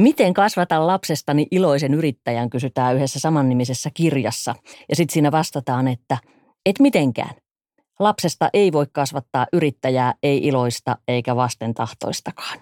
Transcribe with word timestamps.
Miten 0.00 0.34
kasvatan 0.34 0.86
lapsestani 0.86 1.46
iloisen 1.50 1.94
yrittäjän, 1.94 2.50
kysytään 2.50 2.96
yhdessä 2.96 3.20
samannimisessä 3.20 3.90
kirjassa. 3.94 4.54
Ja 4.88 4.96
sitten 4.96 5.12
siinä 5.12 5.32
vastataan, 5.32 5.88
että 5.88 6.18
et 6.66 6.80
mitenkään. 6.80 7.34
Lapsesta 7.98 8.48
ei 8.52 8.72
voi 8.72 8.86
kasvattaa 8.92 9.46
yrittäjää, 9.52 10.14
ei 10.22 10.38
iloista 10.46 10.96
eikä 11.08 11.36
vastentahtoistakaan. 11.36 12.58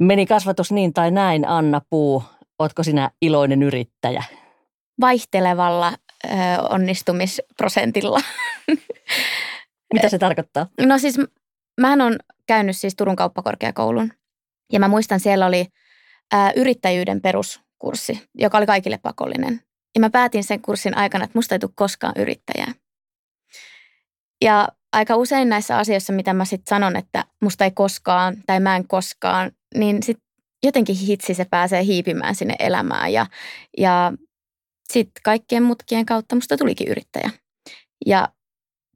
Meni 0.00 0.26
kasvatus 0.26 0.72
niin 0.72 0.92
tai 0.92 1.10
näin, 1.10 1.48
Anna 1.48 1.80
Puu. 1.90 2.22
Ootko 2.58 2.82
sinä 2.82 3.10
iloinen 3.22 3.62
yrittäjä? 3.62 4.24
Vaihtelevalla 5.00 5.92
ö, 6.24 6.28
onnistumisprosentilla. 6.70 8.20
Mitä 9.94 10.08
se 10.08 10.18
tarkoittaa? 10.18 10.66
No 10.86 10.98
siis 10.98 11.18
mä 11.80 11.92
on 11.92 12.18
käynyt 12.46 12.76
siis 12.76 12.96
Turun 12.96 13.16
kauppakorkeakoulun 13.16 14.12
ja 14.72 14.80
mä 14.80 14.88
muistan 14.88 15.20
siellä 15.20 15.46
oli 15.46 15.66
ö, 16.34 16.36
yrittäjyyden 16.56 17.20
peruskurssi, 17.20 18.28
joka 18.34 18.58
oli 18.58 18.66
kaikille 18.66 18.98
pakollinen. 18.98 19.60
Ja 19.94 20.00
mä 20.00 20.10
päätin 20.10 20.44
sen 20.44 20.62
kurssin 20.62 20.96
aikana, 20.96 21.24
että 21.24 21.38
musta 21.38 21.54
ei 21.54 21.58
tule 21.58 21.70
koskaan 21.74 22.14
yrittäjää. 22.16 22.72
Ja 24.44 24.68
aika 24.92 25.16
usein 25.16 25.48
näissä 25.48 25.78
asioissa, 25.78 26.12
mitä 26.12 26.34
mä 26.34 26.44
sitten 26.44 26.70
sanon, 26.70 26.96
että 26.96 27.24
musta 27.42 27.64
ei 27.64 27.70
koskaan 27.70 28.36
tai 28.46 28.60
mä 28.60 28.76
en 28.76 28.88
koskaan, 28.88 29.50
niin 29.74 30.02
sitten 30.02 30.30
jotenkin 30.62 30.96
hitsi 30.96 31.34
se 31.34 31.44
pääsee 31.44 31.84
hiipimään 31.84 32.34
sinne 32.34 32.54
elämään. 32.58 33.12
Ja, 33.12 33.26
ja 33.78 34.12
sitten 34.92 35.22
kaikkien 35.24 35.62
mutkien 35.62 36.06
kautta 36.06 36.34
musta 36.34 36.56
tulikin 36.56 36.88
yrittäjä. 36.88 37.30
Ja 38.06 38.28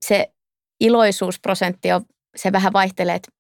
se 0.01 0.33
iloisuusprosentti 0.81 1.93
on, 1.93 2.05
se 2.37 2.53
vähän 2.53 2.73
vaihtelee, 2.73 3.15
että 3.15 3.31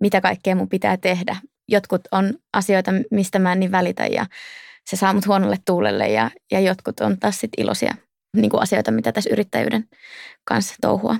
mitä 0.00 0.20
kaikkea 0.20 0.56
mun 0.56 0.68
pitää 0.68 0.96
tehdä. 0.96 1.36
Jotkut 1.68 2.00
on 2.12 2.34
asioita, 2.52 2.90
mistä 3.10 3.38
mä 3.38 3.52
en 3.52 3.60
niin 3.60 3.72
välitä 3.72 4.06
ja 4.06 4.26
se 4.90 4.96
saa 4.96 5.12
mut 5.12 5.26
huonolle 5.26 5.56
tuulelle 5.66 6.08
ja, 6.08 6.30
ja 6.52 6.60
jotkut 6.60 7.00
on 7.00 7.18
taas 7.18 7.40
sit 7.40 7.50
iloisia 7.58 7.94
niin 8.36 8.50
kuin 8.50 8.62
asioita, 8.62 8.90
mitä 8.90 9.12
tässä 9.12 9.30
yrittäjyyden 9.32 9.84
kanssa 10.44 10.74
touhua. 10.80 11.16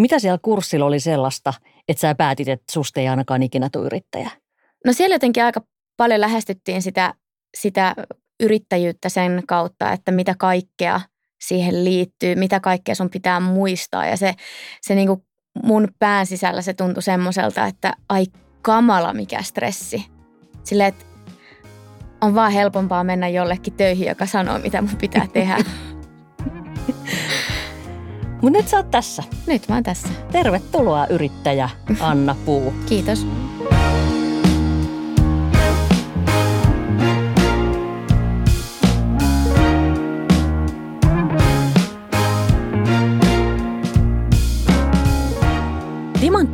Mitä 0.00 0.18
siellä 0.18 0.38
kurssilla 0.42 0.86
oli 0.86 1.00
sellaista, 1.00 1.52
että 1.88 2.00
sä 2.00 2.14
päätit, 2.14 2.48
että 2.48 2.72
susta 2.72 3.00
ei 3.00 3.08
ainakaan 3.08 3.42
ikinä 3.42 3.68
tule 3.72 3.86
yrittäjä? 3.86 4.30
No 4.84 4.92
siellä 4.92 5.14
jotenkin 5.14 5.44
aika 5.44 5.60
paljon 5.96 6.20
lähestyttiin 6.20 6.82
sitä, 6.82 7.14
sitä 7.56 7.94
yrittäjyyttä 8.40 9.08
sen 9.08 9.42
kautta, 9.48 9.92
että 9.92 10.12
mitä 10.12 10.34
kaikkea 10.38 11.00
siihen 11.40 11.84
liittyy, 11.84 12.34
mitä 12.34 12.60
kaikkea 12.60 12.94
sun 12.94 13.10
pitää 13.10 13.40
muistaa. 13.40 14.06
Ja 14.06 14.16
se, 14.16 14.34
se 14.80 14.94
niin 14.94 15.08
kuin 15.08 15.22
mun 15.62 15.88
pään 15.98 16.26
sisällä 16.26 16.62
se 16.62 16.74
tuntui 16.74 17.02
semmoiselta, 17.02 17.66
että 17.66 17.92
ai 18.08 18.26
kamala 18.66 19.12
mikä 19.12 19.42
stressi. 19.42 20.06
Silleen, 20.64 20.88
että 20.88 21.04
on 22.20 22.34
vaan 22.34 22.52
helpompaa 22.52 23.04
mennä 23.04 23.28
jollekin 23.28 23.72
töihin, 23.72 24.08
joka 24.08 24.26
sanoo, 24.26 24.58
mitä 24.58 24.82
mun 24.82 24.96
pitää 25.00 25.26
tehdä. 25.32 25.56
Mutta 28.42 28.58
nyt 28.58 28.68
sä 28.68 28.76
oot 28.76 28.90
tässä. 28.90 29.22
Nyt 29.46 29.68
mä 29.68 29.74
oon 29.74 29.84
tässä. 29.84 30.08
Tervetuloa 30.32 31.06
yrittäjä 31.06 31.70
Anna 32.00 32.36
Puu. 32.44 32.74
Kiitos. 32.86 33.26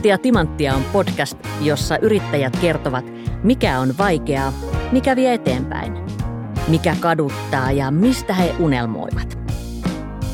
Timanttia 0.02 0.18
Timanttia 0.18 0.74
on 0.74 0.84
podcast, 0.92 1.38
jossa 1.60 1.98
yrittäjät 1.98 2.56
kertovat, 2.60 3.04
mikä 3.42 3.78
on 3.78 3.98
vaikeaa, 3.98 4.52
mikä 4.92 5.16
vie 5.16 5.34
eteenpäin, 5.34 5.92
mikä 6.68 6.96
kaduttaa 7.00 7.72
ja 7.72 7.90
mistä 7.90 8.34
he 8.34 8.54
unelmoivat. 8.58 9.38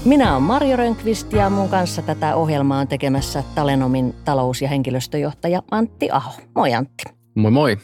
Minä 0.05 0.33
olen 0.33 0.43
Marjo 0.43 0.77
Rönkvist 0.77 1.33
ja 1.33 1.51
mun 1.51 1.69
kanssa 1.69 2.03
tätä 2.03 2.35
ohjelmaa 2.35 2.81
on 2.81 2.89
tekemässä 2.89 3.45
Talenomin 3.55 4.15
talous- 4.25 4.63
ja 4.63 4.69
henkilöstöjohtaja 4.69 5.63
Antti 5.71 6.11
Aho. 6.11 6.33
Moi 6.55 6.75
Antti. 6.75 7.05
Moi 7.35 7.51
moi. 7.51 7.77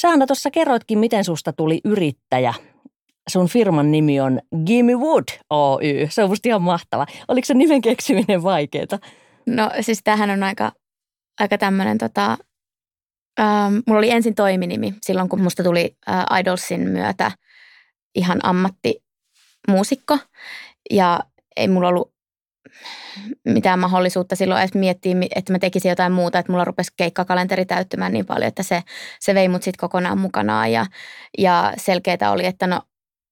Sä 0.00 0.08
Anna 0.08 0.26
tuossa 0.26 0.50
kerroitkin, 0.50 0.98
miten 0.98 1.24
susta 1.24 1.52
tuli 1.52 1.80
yrittäjä. 1.84 2.54
Sun 3.28 3.48
firman 3.48 3.90
nimi 3.90 4.20
on 4.20 4.40
Gimme 4.66 4.94
Wood 4.94 5.24
Oy. 5.50 6.06
Se 6.08 6.22
on 6.22 6.28
musta 6.28 6.48
ihan 6.48 6.62
mahtava. 6.62 7.06
Oliko 7.28 7.46
se 7.46 7.54
nimen 7.54 7.80
keksiminen 7.80 8.42
vaikeaa? 8.42 8.98
No 9.46 9.70
siis 9.80 10.00
tämähän 10.04 10.30
on 10.30 10.42
aika, 10.42 10.72
aika 11.40 11.58
tämmöinen 11.58 11.98
tota, 11.98 12.38
ähm, 13.40 13.74
mulla 13.86 13.98
oli 13.98 14.10
ensin 14.10 14.34
toiminimi 14.34 14.94
silloin, 15.02 15.28
kun 15.28 15.40
musta 15.40 15.62
tuli 15.62 15.96
äh, 16.08 16.40
Idolsin 16.40 16.88
myötä 16.88 17.32
ihan 18.14 18.40
ammattimuusikko. 18.42 20.18
Ja 20.90 21.20
ei 21.56 21.68
mulla 21.68 21.88
ollut 21.88 22.14
mitään 23.44 23.78
mahdollisuutta 23.78 24.36
silloin 24.36 24.60
edes 24.60 24.74
miettiä, 24.74 25.14
että 25.34 25.52
mä 25.52 25.58
tekisin 25.58 25.88
jotain 25.88 26.12
muuta, 26.12 26.38
että 26.38 26.52
mulla 26.52 26.64
rupesi 26.64 26.92
keikkakalenteri 26.96 27.64
täyttymään 27.64 28.12
niin 28.12 28.26
paljon, 28.26 28.48
että 28.48 28.62
se, 28.62 28.82
se 29.20 29.34
vei 29.34 29.48
mut 29.48 29.62
sitten 29.62 29.80
kokonaan 29.80 30.18
mukanaan 30.18 30.72
ja, 30.72 30.86
ja 31.38 31.72
selkeää 31.76 32.30
oli, 32.30 32.46
että 32.46 32.66
no 32.66 32.82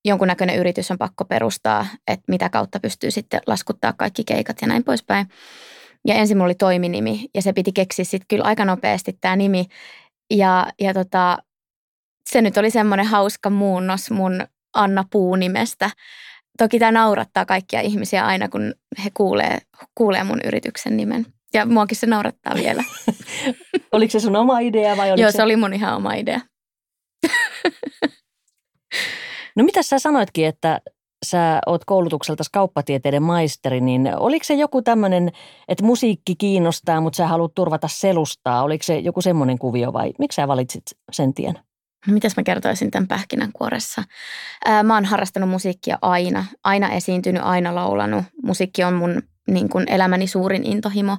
jonkunnäköinen 0.05 0.57
yritys 0.57 0.91
on 0.91 0.99
pakko 0.99 1.25
perustaa, 1.25 1.87
että 2.07 2.25
mitä 2.29 2.49
kautta 2.49 2.81
pystyy 2.81 3.11
sitten 3.11 3.41
laskuttaa 3.47 3.93
kaikki 3.93 4.25
keikat 4.25 4.57
ja 4.63 4.69
näin 4.69 4.85
poispäin. 4.85 5.27
Ja 6.07 6.15
ensin 6.15 6.37
mulla 6.37 6.47
oli 6.47 6.55
toiminimi 6.55 7.29
ja 7.35 7.43
se 7.43 7.53
piti 7.53 7.73
keksiä 7.73 8.05
sitten 8.05 8.27
kyllä 8.29 8.45
aika 8.45 8.65
nopeasti 8.65 9.19
tämä 9.21 9.37
nimi. 9.37 9.67
Ja, 10.31 10.67
ja 10.81 10.95
tota, 10.95 11.39
se 12.31 12.43
nyt 12.43 12.57
oli 12.57 12.71
semmoinen 12.71 13.07
hauska 13.07 13.51
muunnos 13.51 14.11
mun 14.11 14.47
Anna 14.75 15.05
Puu-nimestä. 15.11 15.91
Toki 16.59 16.79
tämä 16.79 16.93
naurattaa 16.93 17.45
kaikkia 17.45 17.81
ihmisiä 17.81 18.27
aina, 18.27 18.49
kun 18.49 18.75
he 19.05 19.11
kuulee, 19.15 19.59
kuulee 19.95 20.25
mun 20.25 20.41
yrityksen 20.45 20.97
nimen. 20.97 21.27
Ja 21.55 21.67
muakin 21.67 21.97
se 21.97 22.07
naurattaa 22.07 22.55
vielä. 22.55 22.85
oliko 23.93 24.11
se 24.11 24.21
sun 24.21 24.37
oma 24.37 24.59
idea 24.59 24.97
vai 24.97 25.11
oliko 25.11 25.23
Joo, 25.23 25.31
se... 25.31 25.37
se 25.37 25.43
oli 25.43 25.57
mun 25.57 25.75
ihan 25.75 25.97
oma 25.97 26.15
idea. 26.15 26.41
no 29.57 29.65
mitä 29.65 29.83
sä 29.83 29.99
sanoitkin, 29.99 30.47
että 30.47 30.81
sä 31.27 31.61
oot 31.67 31.85
koulutukselta 31.85 32.45
kauppatieteiden 32.53 33.23
maisteri, 33.23 33.81
niin 33.81 34.17
oliko 34.17 34.45
se 34.45 34.55
joku 34.55 34.83
tämmöinen, 34.83 35.33
että 35.69 35.85
musiikki 35.85 36.37
kiinnostaa, 36.37 37.01
mutta 37.01 37.17
sä 37.17 37.27
haluat 37.27 37.55
turvata 37.55 37.89
selustaa? 37.89 38.63
Oliko 38.63 38.83
se 38.83 38.99
joku 38.99 39.21
semmoinen 39.21 39.59
kuvio 39.59 39.93
vai 39.93 40.13
miksi 40.19 40.37
sä 40.37 40.49
valitsit 40.49 40.83
sen 41.13 41.35
tien? 41.35 41.59
Mitäs 42.07 42.37
mä 42.37 42.43
kertoisin 42.43 42.91
tämän 42.91 43.09
pähkinänkuoressa? 43.09 44.03
Mä 44.85 44.95
oon 44.95 45.05
harrastanut 45.05 45.51
musiikkia 45.51 45.99
aina, 46.03 46.45
aina 46.65 46.91
esiintynyt, 46.91 47.43
aina 47.43 47.75
laulanut. 47.75 48.25
Musiikki 48.43 48.85
on 48.85 48.95
mun 48.95 49.23
niin 49.51 49.69
kuin 49.69 49.85
elämäni 49.89 50.27
suurin 50.27 50.65
intohimo 50.65 51.17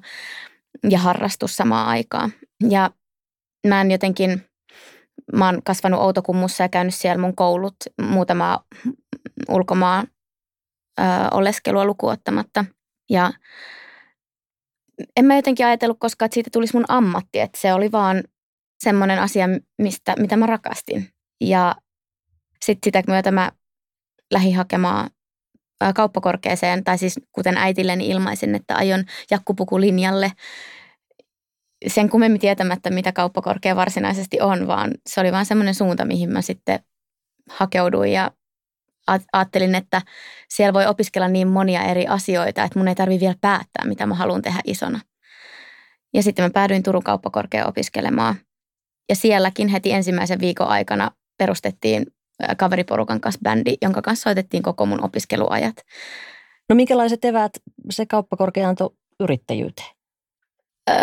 ja 0.90 1.00
harrastus 1.00 1.56
samaan 1.56 1.88
aikaan. 1.88 2.34
Ja 2.70 2.92
mä 3.68 3.81
en 3.81 3.92
jotenkin, 3.92 4.42
mä 5.34 5.46
oon 5.46 5.62
kasvanut 5.64 6.00
Outokummussa 6.00 6.64
ja 6.64 6.70
käynyt 6.70 6.96
siellä 6.96 7.22
mun 7.22 7.36
koulut 7.36 7.76
muutama 8.02 8.64
ulkomaan 9.50 10.08
ö, 11.00 11.04
oleskelua 11.32 11.86
lukuottamatta. 11.86 12.66
Ja 13.10 13.34
en 15.16 15.26
mä 15.26 15.36
jotenkin 15.36 15.66
ajatellut 15.66 16.00
koskaan, 16.00 16.28
että 16.28 16.34
siitä 16.34 16.50
tulisi 16.54 16.76
mun 16.76 16.86
ammatti, 16.88 17.40
että 17.40 17.60
se 17.62 17.74
oli 17.74 17.92
vaan 17.92 18.24
semmoinen 18.84 19.20
asia, 19.20 19.46
mistä, 19.78 20.16
mitä 20.20 20.38
mä 20.38 20.46
rakastin. 20.46 21.10
Ja 21.42 21.76
sitten 22.66 22.88
sitä 22.88 23.12
myötä 23.12 23.32
mä 23.32 23.52
lähdin 24.32 24.56
hakemaan 24.56 25.10
kauppakorkeeseen, 25.96 26.84
tai 26.84 26.98
siis 26.98 27.20
kuten 27.32 27.58
äitilleni 27.58 28.08
ilmaisin, 28.10 28.56
että 28.56 28.76
aion 28.76 29.04
jakkupukulinjalle 29.32 30.32
sen 31.88 32.10
kummemmin 32.10 32.42
tietämättä, 32.42 32.90
mitä 32.90 33.12
kauppakorkea 33.12 33.76
varsinaisesti 33.76 34.42
on, 34.42 34.68
vaan 34.68 34.92
se 35.10 35.22
oli 35.22 35.32
vaan 35.32 35.46
semmoinen 35.46 35.76
suunta, 35.76 36.06
mihin 36.06 36.30
mä 36.30 36.42
sitten 36.42 36.80
hakeuduin 37.50 38.12
ja 38.12 38.31
ajattelin, 39.34 39.76
että 39.76 40.02
siellä 40.50 40.74
voi 40.74 40.86
opiskella 40.86 41.28
niin 41.28 41.48
monia 41.48 41.84
eri 41.84 42.08
asioita, 42.08 42.64
että 42.64 42.80
mun 42.80 42.88
ei 42.88 42.96
tarvitse 42.96 43.20
vielä 43.22 43.36
päättää, 43.42 43.86
mitä 43.86 44.06
mä 44.06 44.16
haluan 44.16 44.42
tehdä 44.42 44.60
isona. 44.66 45.00
Ja 46.14 46.24
sitten 46.24 46.46
mä 46.46 46.50
päädyin 46.50 46.84
Turun 46.84 47.04
kauppakorkeaan 47.04 47.70
opiskelemaan– 47.70 48.36
ja 49.10 49.16
sielläkin 49.16 49.68
heti 49.68 49.92
ensimmäisen 49.92 50.40
viikon 50.40 50.68
aikana 50.68 51.12
perustettiin 51.38 52.06
kaveriporukan 52.58 53.22
kanssa 53.22 53.40
bändi, 53.44 53.74
jonka 53.82 54.02
kanssa 54.02 54.24
soitettiin 54.24 54.64
koko 54.64 54.86
mun 54.86 55.04
opiskeluajat. 55.04 55.76
No 56.70 56.76
minkälaiset 56.76 57.26
eväät 57.26 57.52
se 57.90 58.06
kauppakorkea 58.06 58.70
antoi 58.70 58.90
yrittäjyyteen? 59.20 59.90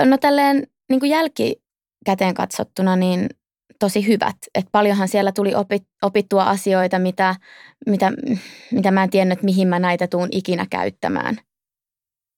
No 0.04 0.18
tälleen 0.18 0.66
niin 0.88 1.00
kuin 1.00 1.10
jälkikäteen 1.10 2.34
katsottuna 2.34 2.96
niin 2.96 3.28
tosi 3.78 4.06
hyvät. 4.06 4.36
Et 4.54 4.66
paljonhan 4.72 5.08
siellä 5.08 5.32
tuli 5.32 5.54
opit, 5.54 5.84
opittua 6.02 6.44
asioita, 6.44 6.98
mitä, 6.98 7.34
mitä, 7.86 8.12
mitä 8.70 8.90
mä 8.90 9.02
en 9.02 9.10
tiennyt, 9.10 9.42
mihin 9.42 9.68
mä 9.68 9.78
näitä 9.78 10.06
tuun 10.06 10.28
ikinä 10.32 10.66
käyttämään. 10.70 11.36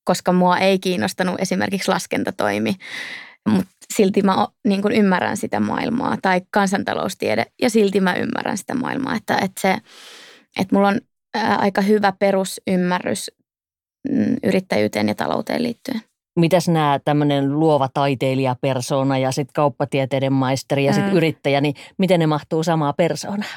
Koska 0.05 0.32
mua 0.32 0.58
ei 0.58 0.79
kiinnostanut 0.79 1.40
esimerkiksi 1.40 1.90
laskentatoimi 1.90 2.75
mutta 3.50 3.70
silti 3.94 4.23
mä 4.23 4.46
niin 4.67 4.82
kuin 4.82 4.94
ymmärrän 4.94 5.37
sitä 5.37 5.61
maailmaa 5.61 6.17
tai 6.23 6.40
kansantaloustiede 6.50 7.46
ja 7.62 7.70
silti 7.70 8.00
mä 8.00 8.14
ymmärrän 8.14 8.58
sitä 8.58 8.75
maailmaa, 8.75 9.14
että, 9.14 9.37
että, 9.37 9.61
se, 9.61 9.76
että 10.61 10.75
mulla 10.76 10.88
on 10.88 11.00
aika 11.58 11.81
hyvä 11.81 12.12
perusymmärrys 12.19 13.31
mm, 14.08 14.37
yrittäjyyteen 14.43 15.08
ja 15.08 15.14
talouteen 15.14 15.62
liittyen. 15.62 16.00
Mitäs 16.38 16.69
nämä 16.69 17.00
tämmöinen 17.05 17.61
luova 17.61 17.88
taiteilijapersona 17.94 19.19
ja 19.19 19.32
sitten 19.32 19.52
kauppatieteiden 19.55 20.32
maisteri 20.32 20.85
ja 20.85 20.93
sitten 20.93 21.12
mm. 21.12 21.17
yrittäjä, 21.17 21.61
niin 21.61 21.75
miten 21.99 22.20
ne 22.20 22.26
mahtuu 22.26 22.62
samaa 22.62 22.93
persoonaa? 22.93 23.49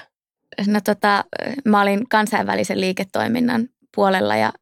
No 0.67 0.79
tota, 0.83 1.25
mä 1.65 1.81
olin 1.81 2.09
kansainvälisen 2.09 2.81
liiketoiminnan 2.81 3.69
puolella 3.95 4.35
ja 4.35 4.53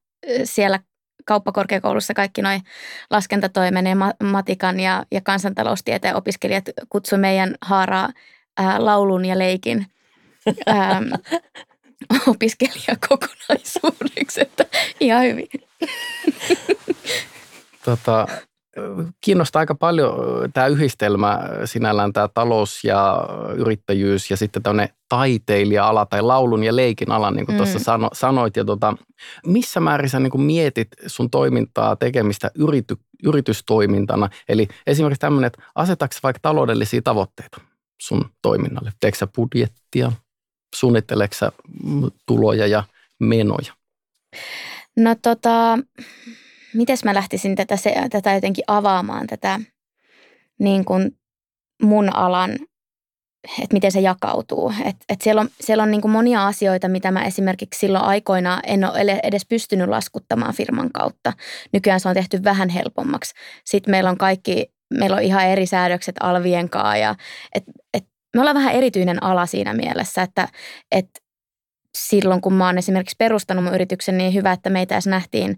siellä 0.43 0.79
kauppakorkeakoulussa 1.25 2.13
kaikki 2.13 2.41
noin 2.41 2.61
laskentatoimen 3.09 3.87
ja 3.87 3.95
matikan 4.23 4.79
ja, 4.79 5.05
ja 5.11 5.21
kansantaloustieteen 5.21 6.15
opiskelijat 6.15 6.65
kutsui 6.89 7.19
meidän 7.19 7.55
haaraa 7.61 8.09
ää, 8.57 8.85
laulun 8.85 9.25
ja 9.25 9.39
leikin 9.39 9.85
ää, 10.65 11.01
opiskelijakokonaisuudeksi, 12.27 14.41
että 14.41 14.65
ihan 14.99 15.23
hyvin. 15.23 15.47
Tota, 17.89 18.27
kiinnostaa 19.21 19.59
aika 19.59 19.75
paljon 19.75 20.15
tämä 20.53 20.67
yhdistelmä 20.67 21.39
sinällään, 21.65 22.13
tämä 22.13 22.29
talous 22.33 22.83
ja 22.83 23.27
yrittäjyys 23.55 24.31
ja 24.31 24.37
sitten 24.37 24.63
tämmöinen 24.63 24.89
taiteilija-ala 25.09 26.05
tai 26.05 26.21
laulun 26.21 26.63
ja 26.63 26.75
leikin 26.75 27.11
ala, 27.11 27.31
niin 27.31 27.45
kuin 27.45 27.53
mm. 27.53 27.57
tuossa 27.57 27.79
sano, 27.79 28.09
sanoit. 28.13 28.55
Ja 28.55 28.65
tota, 28.65 28.97
missä 29.45 29.79
määrin 29.79 30.09
sä 30.09 30.19
niin 30.19 30.31
kuin 30.31 30.41
mietit 30.41 30.87
sun 31.07 31.29
toimintaa 31.29 31.95
tekemistä 31.95 32.51
yrity, 32.55 32.97
yritystoimintana? 33.23 34.29
Eli 34.49 34.67
esimerkiksi 34.87 35.19
tämmöinen, 35.19 35.47
että 35.47 35.63
asetatko 35.75 36.19
vaikka 36.23 36.39
taloudellisia 36.41 37.01
tavoitteita 37.01 37.61
sun 38.01 38.25
toiminnalle? 38.41 38.91
Teekö 38.99 39.27
budjettia? 39.35 40.11
Suunnitteleeko 40.75 41.35
tuloja 42.27 42.67
ja 42.67 42.83
menoja? 43.19 43.73
No 44.97 45.15
tota, 45.21 45.79
miten 46.73 46.97
mä 47.05 47.13
lähtisin 47.13 47.55
tätä, 47.55 47.77
se, 47.77 47.95
tätä 48.09 48.33
jotenkin 48.33 48.63
avaamaan, 48.67 49.27
tätä 49.27 49.59
niin 50.59 50.85
kuin 50.85 51.17
mun 51.81 52.15
alan, 52.15 52.51
että 53.43 53.73
miten 53.73 53.91
se 53.91 53.99
jakautuu. 53.99 54.73
Et, 54.85 54.95
et 55.09 55.21
siellä 55.21 55.41
on, 55.41 55.49
siellä 55.61 55.83
on 55.83 55.91
niin 55.91 56.01
kuin 56.01 56.11
monia 56.11 56.47
asioita, 56.47 56.87
mitä 56.87 57.11
mä 57.11 57.25
esimerkiksi 57.25 57.79
silloin 57.79 58.05
aikoina 58.05 58.59
en 58.65 58.85
ole 58.85 59.19
edes 59.23 59.45
pystynyt 59.45 59.89
laskuttamaan 59.89 60.53
firman 60.53 60.91
kautta. 60.91 61.33
Nykyään 61.73 61.99
se 61.99 62.09
on 62.09 62.15
tehty 62.15 62.43
vähän 62.43 62.69
helpommaksi. 62.69 63.33
Sitten 63.65 63.91
meillä 63.91 64.09
on 64.09 64.17
kaikki, 64.17 64.73
meillä 64.93 65.15
on 65.15 65.23
ihan 65.23 65.45
eri 65.45 65.65
säädökset 65.65 66.15
alvien 66.19 66.69
kanssa 66.69 66.97
ja 66.97 67.15
et, 67.55 67.63
et 67.93 68.05
me 68.35 68.39
ollaan 68.41 68.55
vähän 68.55 68.73
erityinen 68.73 69.23
ala 69.23 69.45
siinä 69.45 69.73
mielessä, 69.73 70.21
että 70.21 70.47
et 70.91 71.09
silloin 71.97 72.41
kun 72.41 72.53
mä 72.53 72.65
oon 72.65 72.77
esimerkiksi 72.77 73.15
perustanut 73.19 73.63
mun 73.63 73.75
yrityksen, 73.75 74.17
niin 74.17 74.33
hyvä, 74.33 74.51
että 74.51 74.69
meitä 74.69 74.95
edes 74.95 75.07
nähtiin 75.07 75.57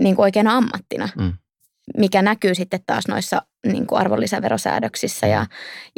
niin 0.00 0.16
kuin 0.16 0.24
oikeana 0.24 0.56
ammattina, 0.56 1.08
mm. 1.18 1.32
mikä 1.96 2.22
näkyy 2.22 2.54
sitten 2.54 2.80
taas 2.86 3.08
noissa 3.08 3.42
niin 3.66 3.86
kuin 3.86 3.98
arvonlisäverosäädöksissä 3.98 5.26
ja, 5.26 5.46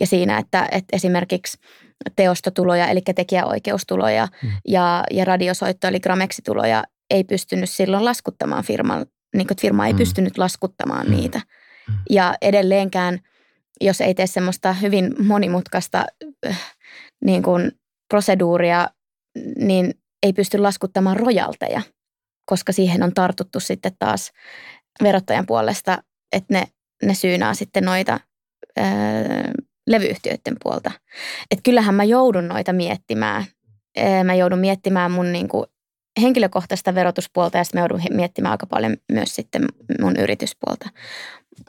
ja 0.00 0.06
siinä, 0.06 0.38
että, 0.38 0.68
että 0.72 0.96
esimerkiksi 0.96 1.58
teostotuloja, 2.16 2.86
eli 2.86 3.00
tekijäoikeustuloja 3.00 4.28
mm. 4.42 4.50
ja, 4.68 5.04
ja 5.10 5.24
radiosoitto, 5.24 5.86
eli 5.86 6.00
grameksituloja 6.00 6.84
ei 7.10 7.24
pystynyt 7.24 7.70
silloin 7.70 8.04
laskuttamaan 8.04 8.64
firman, 8.64 9.06
niin 9.36 9.46
kuin 9.46 9.60
firma 9.60 9.86
ei 9.86 9.92
mm. 9.92 9.96
pystynyt 9.96 10.38
laskuttamaan 10.38 11.06
mm. 11.06 11.12
niitä. 11.12 11.38
Mm. 11.88 11.94
Ja 12.10 12.34
edelleenkään, 12.42 13.18
jos 13.80 14.00
ei 14.00 14.14
tee 14.14 14.26
semmoista 14.26 14.72
hyvin 14.72 15.14
monimutkaista 15.26 16.04
äh, 16.46 16.74
niin 17.24 17.42
kuin 17.42 17.72
proseduuria, 18.08 18.88
niin 19.56 19.94
ei 20.22 20.32
pysty 20.32 20.58
laskuttamaan 20.58 21.16
rojalteja 21.16 21.82
koska 22.52 22.72
siihen 22.72 23.02
on 23.02 23.14
tartuttu 23.14 23.60
sitten 23.60 23.93
taas 23.99 24.32
verottajan 25.02 25.46
puolesta, 25.46 26.02
että 26.32 26.54
ne, 26.54 26.64
ne 27.02 27.14
syynää 27.14 27.54
sitten 27.54 27.84
noita 27.84 28.20
ää, 28.76 29.52
levyyhtiöiden 29.87 30.56
puolta. 30.62 30.90
Että 31.50 31.62
kyllähän 31.62 31.94
mä 31.94 32.04
joudun 32.04 32.49
noita 32.49 32.72
miettimään. 32.72 33.44
Ää, 33.96 34.25
mä 34.25 34.34
joudun 34.34 34.58
miettimään 34.58 35.10
mun 35.10 35.32
niinku 35.32 35.66
henkilökohtaista 36.22 36.94
verotuspuolta 36.94 37.58
ja 37.58 37.64
sitten 37.64 37.78
mä 37.78 37.82
joudun 37.82 38.02
miettimään 38.10 38.52
aika 38.52 38.66
paljon 38.66 38.96
myös 39.12 39.34
sitten 39.34 39.64
mun 40.00 40.16
yrityspuolta. 40.16 40.88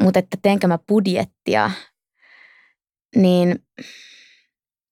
Mutta 0.01 0.19
että 0.19 0.38
teenkö 0.41 0.68
mä 0.68 0.79
budjettia, 0.88 1.71
niin 3.15 3.65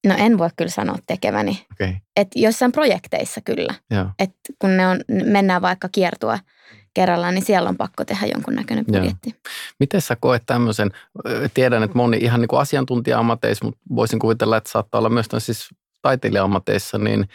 No 0.07 0.15
en 0.17 0.37
voi 0.37 0.49
kyllä 0.55 0.71
sanoa 0.71 0.97
tekeväni. 1.07 1.65
Okay. 1.71 1.93
Et 2.15 2.27
jossain 2.35 2.71
projekteissa 2.71 3.41
kyllä. 3.41 3.73
Et 4.19 4.35
kun 4.59 4.77
ne 4.77 4.87
on, 4.87 4.99
mennään 5.25 5.61
vaikka 5.61 5.89
kiertua 5.91 6.39
kerrallaan, 6.93 7.33
niin 7.33 7.45
siellä 7.45 7.69
on 7.69 7.77
pakko 7.77 8.05
tehdä 8.05 8.27
jonkunnäköinen 8.27 8.85
budjetti. 8.85 9.29
Joo. 9.29 9.53
Miten 9.79 10.01
sä 10.01 10.15
koet 10.19 10.43
tämmöisen, 10.45 10.91
tiedän, 11.53 11.83
että 11.83 11.97
moni 11.97 12.17
ihan 12.17 12.41
niin 12.41 12.47
kuin 12.47 12.59
asiantuntija-ammateissa, 12.59 13.65
mutta 13.65 13.81
voisin 13.95 14.19
kuvitella, 14.19 14.57
että 14.57 14.71
saattaa 14.71 14.99
olla 14.99 15.09
myös 15.09 15.27
siis 15.37 15.69
taiteilija-ammateissa, 16.01 16.97
niin 16.97 17.29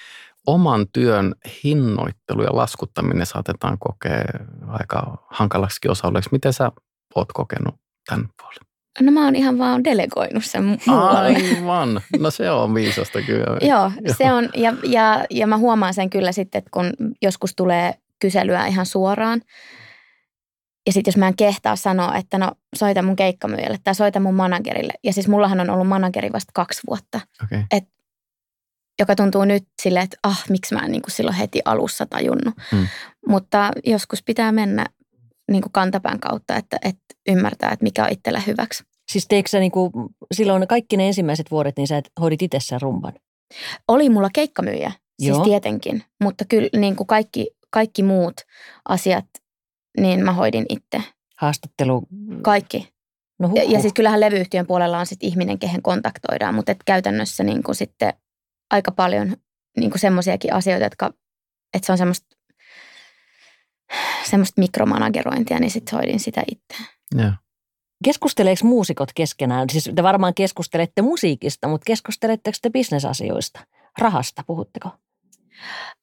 oman 0.47 0.87
työn 0.93 1.35
hinnoittelu 1.65 2.43
ja 2.43 2.57
laskuttaminen 2.57 3.27
saatetaan 3.27 3.79
kokea 3.79 4.25
aika 4.69 5.27
hankalaksi 5.31 5.89
osa 5.89 6.13
Miten 6.33 6.53
sä 6.53 6.73
oot 7.15 7.33
kokenut 7.33 7.75
tämän 8.07 8.29
puolen? 8.41 8.59
No 9.01 9.13
mä 9.13 9.25
oon 9.25 9.37
ihan 9.37 9.59
vaan 9.59 9.85
delegoinut 9.85 10.45
sen 10.45 10.65
muualle. 10.65 11.37
Aivan, 11.57 12.01
no 12.19 12.31
se 12.31 12.51
on 12.51 12.75
viisasta 12.75 13.23
kyllä. 13.23 13.59
Joo, 13.71 13.93
se 14.19 14.33
on, 14.33 14.49
ja, 14.55 14.75
ja, 14.83 15.25
ja 15.31 15.47
mä 15.47 15.59
huomaan 15.59 15.95
sen 15.95 16.11
kyllä 16.11 16.33
sitten, 16.33 16.59
että 16.59 16.71
kun 16.71 16.93
joskus 17.23 17.53
tulee 17.57 17.95
kyselyä 18.19 18.67
ihan 18.67 18.87
suoraan, 18.87 19.43
ja 20.87 20.93
sitten 20.93 21.13
jos 21.13 21.17
mä 21.17 21.29
en 21.29 21.37
kehtaa 21.37 21.77
sanoa, 21.77 22.17
että 22.17 22.39
no 22.39 22.53
soita 22.77 23.03
mun 23.03 23.17
keikkamyyjälle 23.17 23.79
tai 23.85 23.95
soita 23.95 24.21
mun 24.21 24.35
managerille. 24.35 24.93
Ja 25.05 25.13
siis 25.13 25.29
mullahan 25.29 25.61
on 25.61 25.71
ollut 25.71 25.89
manageri 25.89 26.33
vasta 26.33 26.51
kaksi 26.55 26.83
vuotta. 26.89 27.21
Okay. 27.45 27.63
Et, 27.71 27.85
joka 28.99 29.17
tuntuu 29.17 29.45
nyt 29.45 29.65
silleen, 29.83 30.05
että 30.05 30.17
ah, 30.23 30.45
miksi 30.49 30.75
mä 30.75 30.81
en 30.81 30.93
niin 30.93 31.03
kuin 31.03 31.13
silloin 31.13 31.37
heti 31.37 31.61
alussa 31.65 32.07
tajunnut. 32.07 32.55
Hmm. 32.73 32.87
Mutta 33.29 33.71
joskus 33.87 34.23
pitää 34.23 34.53
mennä 34.53 34.87
niin 35.51 35.63
kuin 35.63 35.73
kantapään 35.73 36.21
kautta, 36.21 36.57
että, 36.57 36.77
että 36.83 37.05
ymmärtää, 37.29 37.71
että 37.71 37.83
mikä 37.83 38.05
on 38.05 38.13
itsellä 38.13 38.41
hyväksi. 38.41 38.85
Siis 39.13 39.27
teikö 39.29 39.49
sä 39.49 39.59
niin 39.59 39.73
kuin, 39.73 39.93
silloin 40.35 40.69
kaikki 40.69 40.97
ne 40.97 41.07
ensimmäiset 41.07 41.51
vuodet, 41.51 41.77
niin 41.77 41.87
sä 41.87 42.03
hoidit 42.21 42.43
itse 42.43 42.59
sen 42.61 42.81
rumban? 42.81 43.13
Oli 43.89 44.09
mulla 44.09 44.31
keikkamyyjä, 44.33 44.93
siis 45.19 45.37
Joo. 45.37 45.45
tietenkin. 45.45 46.03
Mutta 46.23 46.45
kyllä 46.45 46.69
niin 46.77 46.97
kuin 46.97 47.07
kaikki, 47.07 47.51
kaikki 47.71 48.03
muut 48.03 48.35
asiat, 48.89 49.27
niin 50.01 50.25
mä 50.25 50.33
hoidin 50.33 50.67
itse. 50.69 51.03
Haastattelu? 51.39 52.03
Kaikki. 52.43 52.89
No 53.39 53.51
ja, 53.55 53.63
ja 53.63 53.81
siis 53.81 53.93
kyllähän 53.93 54.21
levyyhtiön 54.21 54.67
puolella 54.67 54.99
on 54.99 55.07
sitten 55.07 55.29
ihminen, 55.29 55.59
kehen 55.59 55.83
kontaktoidaan, 55.83 56.55
mutta 56.55 56.73
et 56.73 56.79
käytännössä 56.87 57.45
niin 57.45 57.63
kuin 57.63 57.75
sitten 57.75 58.13
aika 58.71 58.91
paljon 58.91 59.37
niin 59.77 59.91
kuin 59.91 60.01
semmoisiakin 60.01 60.53
asioita, 60.53 60.85
jotka, 60.85 61.13
että 61.75 61.87
se 61.87 61.93
on 61.93 61.99
semmoista 61.99 62.36
semmoista 64.31 64.61
mikromanagerointia, 64.61 65.59
niin 65.61 65.71
sitten 65.71 65.99
hoidin 65.99 66.21
sitä 66.21 66.43
itse. 66.51 66.91
Ja. 67.15 67.33
Keskusteleeko 68.05 68.67
muusikot 68.67 69.13
keskenään? 69.15 69.71
Siis 69.71 69.91
te 69.95 70.03
varmaan 70.03 70.35
keskustelette 70.35 71.03
musiikista, 71.03 71.69
mutta 71.69 71.85
keskusteletteko 71.85 72.59
te 72.63 72.71
bisnesasioista? 72.71 73.61
Rahasta, 73.99 74.43
puhutteko? 74.47 74.91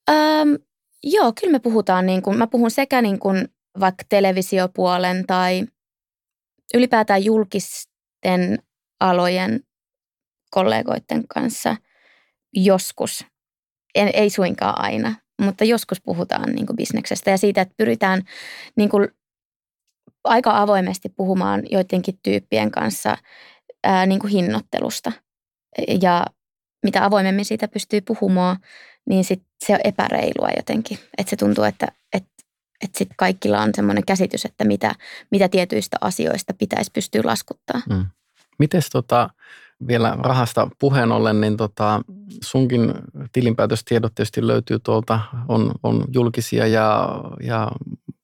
Öm, 0.10 0.58
joo, 1.04 1.34
kyllä 1.42 1.52
me 1.52 1.60
puhutaan. 1.60 2.06
Niin 2.06 2.22
kuin, 2.22 2.38
mä 2.38 2.48
puhun 2.48 2.72
sekä 2.72 3.02
niin 3.02 3.20
kuin 3.20 3.48
vaikka 3.80 4.04
televisiopuolen 4.10 5.28
tai 5.28 5.66
ylipäätään 6.74 7.24
julkisten 7.26 8.60
alojen 9.00 9.60
kollegoiden 10.52 11.28
kanssa 11.28 11.76
joskus. 12.54 13.26
En, 13.96 14.10
ei 14.14 14.30
suinkaan 14.30 14.82
aina, 14.82 15.16
mutta 15.42 15.64
joskus 15.64 16.02
puhutaan 16.02 16.50
niin 16.50 16.66
kuin 16.66 16.78
bisneksestä 16.78 17.32
ja 17.32 17.38
siitä, 17.38 17.62
että 17.62 17.74
pyritään 17.78 18.22
niin 18.76 18.90
kuin 18.90 19.08
aika 20.24 20.62
avoimesti 20.62 21.10
puhumaan 21.10 21.62
joidenkin 21.72 22.20
tyyppien 22.24 22.72
kanssa 22.72 23.18
ää, 23.84 24.06
niin 24.06 24.20
kuin 24.20 24.32
hinnoittelusta. 24.32 25.12
Ja 26.02 26.26
mitä 26.84 27.06
avoimemmin 27.06 27.46
siitä 27.46 27.68
pystyy 27.68 28.02
puhumaan, 28.02 28.58
niin 29.10 29.24
sit 29.24 29.44
se 29.66 29.74
on 29.74 29.80
epäreilua 29.84 30.50
jotenkin. 30.58 31.00
Että 31.18 31.30
se 31.30 31.36
tuntuu, 31.36 31.64
että, 31.64 31.88
että, 32.14 32.30
että 32.84 32.98
sit 32.98 33.10
kaikilla 33.18 33.62
on 33.62 33.70
semmoinen 33.76 34.06
käsitys, 34.06 34.46
että 34.46 34.64
mitä, 34.64 34.96
mitä 35.32 35.50
tietyistä 35.50 35.98
asioista 36.02 36.54
pitäisi 36.54 36.92
pystyä 36.94 37.22
laskuttaa. 37.24 37.82
Mm. 37.90 38.06
Mites 38.60 38.90
tota, 38.90 39.30
vielä 39.88 40.18
rahasta 40.20 40.68
puheen 40.80 41.12
ollen, 41.12 41.42
niin 41.42 41.58
tota, 41.58 42.02
sunkin 42.44 42.94
tilinpäätöstiedot 43.32 44.16
tietysti 44.16 44.48
löytyy 44.48 44.80
tuolta, 44.80 45.20
on, 45.48 45.72
on 45.84 46.04
julkisia 46.14 46.68
ja, 46.68 47.10
ja 47.42 47.72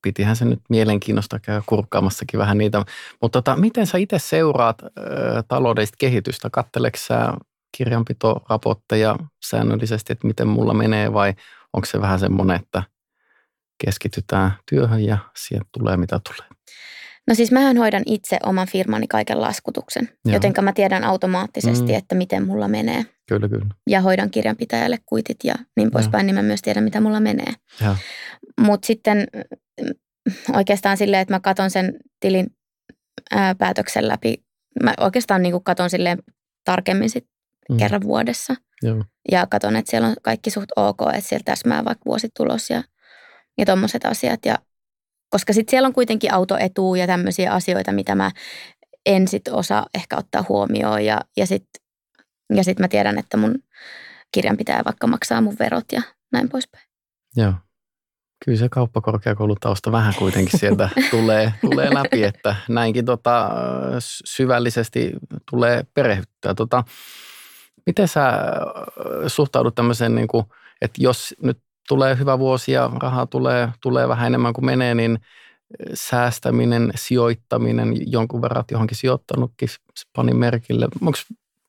pitihän 0.02 0.36
se 0.36 0.44
nyt 0.44 0.60
mielenkiinnosta 0.68 1.38
käydä 1.38 1.62
kurkkaamassakin 1.66 2.40
vähän 2.40 2.58
niitä. 2.58 2.84
Mutta 3.22 3.42
tota, 3.42 3.56
miten 3.56 3.86
sä 3.86 3.98
itse 3.98 4.18
seuraat 4.18 4.82
ö, 4.82 4.88
taloudellista 5.48 5.96
kehitystä? 5.98 6.50
Katteleeko 6.52 6.98
sä 7.00 7.32
kirjanpitoraportteja 7.76 9.16
säännöllisesti, 9.44 10.12
että 10.12 10.26
miten 10.26 10.48
mulla 10.48 10.74
menee 10.74 11.12
vai 11.12 11.34
onko 11.72 11.86
se 11.86 12.00
vähän 12.00 12.18
semmoinen, 12.18 12.56
että 12.56 12.82
keskitytään 13.84 14.52
työhön 14.70 15.04
ja 15.04 15.18
siihen 15.36 15.62
tulee 15.78 15.96
mitä 15.96 16.20
tulee? 16.28 16.50
No 17.30 17.34
siis 17.34 17.52
mähän 17.52 17.76
hoidan 17.76 18.02
itse 18.06 18.38
oman 18.46 18.68
firmani 18.68 19.06
kaiken 19.06 19.40
laskutuksen, 19.40 20.08
joten 20.24 20.52
mä 20.62 20.72
tiedän 20.72 21.04
automaattisesti, 21.04 21.92
mm. 21.92 21.98
että 21.98 22.14
miten 22.14 22.46
mulla 22.46 22.68
menee. 22.68 23.06
Kyllä, 23.28 23.48
kyllä. 23.48 23.66
Ja 23.90 24.00
hoidan 24.00 24.30
kirjanpitäjälle 24.30 24.98
kuitit 25.06 25.36
ja 25.44 25.54
niin 25.76 25.90
poispäin, 25.90 26.26
niin 26.26 26.34
mä 26.34 26.42
myös 26.42 26.62
tiedän, 26.62 26.84
mitä 26.84 27.00
mulla 27.00 27.20
menee. 27.20 27.52
Mutta 28.60 28.86
sitten 28.86 29.26
mm, 29.80 29.90
oikeastaan 30.56 30.96
silleen, 30.96 31.20
että 31.20 31.34
mä 31.34 31.40
katon 31.40 31.70
sen 31.70 31.94
tilin 32.20 32.46
ää, 33.30 33.54
päätöksen 33.54 34.08
läpi. 34.08 34.44
Mä 34.82 34.94
oikeastaan 35.00 35.42
niin 35.42 35.64
katon 35.64 35.90
silleen 35.90 36.18
tarkemmin 36.64 37.10
sit 37.10 37.26
mm. 37.70 37.76
kerran 37.76 38.02
vuodessa. 38.02 38.54
Joo. 38.82 39.04
Ja 39.30 39.46
katon, 39.46 39.76
että 39.76 39.90
siellä 39.90 40.08
on 40.08 40.16
kaikki 40.22 40.50
suht 40.50 40.70
ok, 40.76 41.00
että 41.14 41.28
siellä 41.28 41.44
täsmää 41.44 41.84
vaikka 41.84 42.02
vuositulos 42.06 42.70
ja, 42.70 42.82
ja 43.58 43.66
tuommoiset 43.66 44.04
asiat. 44.04 44.46
Ja 44.46 44.58
koska 45.30 45.52
sitten 45.52 45.70
siellä 45.70 45.86
on 45.86 45.92
kuitenkin 45.92 46.32
autoetu 46.32 46.94
ja 46.94 47.06
tämmöisiä 47.06 47.52
asioita, 47.52 47.92
mitä 47.92 48.14
mä 48.14 48.30
en 49.06 49.28
sit 49.28 49.48
osaa 49.48 49.86
ehkä 49.94 50.16
ottaa 50.16 50.44
huomioon. 50.48 51.04
Ja, 51.04 51.20
ja 51.36 51.46
sitten 51.46 51.82
ja 52.54 52.64
sit 52.64 52.78
mä 52.78 52.88
tiedän, 52.88 53.18
että 53.18 53.36
mun 53.36 53.54
kirjan 54.32 54.56
pitää 54.56 54.82
vaikka 54.84 55.06
maksaa 55.06 55.40
mun 55.40 55.56
verot 55.58 55.84
ja 55.92 56.02
näin 56.32 56.48
poispäin. 56.48 56.84
Joo. 57.36 57.52
Kyllä 58.44 58.58
se 58.58 58.68
kauppakorkeakoulutausta 58.68 59.92
vähän 59.92 60.14
kuitenkin 60.18 60.60
sieltä 60.60 60.88
tulee, 61.10 61.54
tulee 61.60 61.94
läpi, 61.94 62.24
että 62.24 62.56
näinkin 62.68 63.04
tota, 63.04 63.50
syvällisesti 64.24 65.12
tulee 65.50 65.84
perehtyä. 65.94 66.54
Tota, 66.54 66.84
miten 67.86 68.08
sä 68.08 68.32
suhtaudut 69.26 69.74
tämmöiseen, 69.74 70.14
niin 70.14 70.28
kuin, 70.28 70.44
että 70.80 71.02
jos 71.02 71.34
nyt 71.42 71.58
tulee 71.90 72.18
hyvä 72.18 72.38
vuosi 72.38 72.72
ja 72.72 72.90
rahaa 73.02 73.26
tulee, 73.26 73.68
tulee 73.82 74.08
vähän 74.08 74.26
enemmän 74.26 74.52
kuin 74.52 74.64
menee, 74.64 74.94
niin 74.94 75.18
säästäminen, 75.94 76.90
sijoittaminen, 76.94 78.12
jonkun 78.12 78.42
verran 78.42 78.64
johonkin 78.70 78.96
sijoittanutkin, 78.96 79.68
panin 80.16 80.36
merkille. 80.36 80.88
Onko 81.00 81.18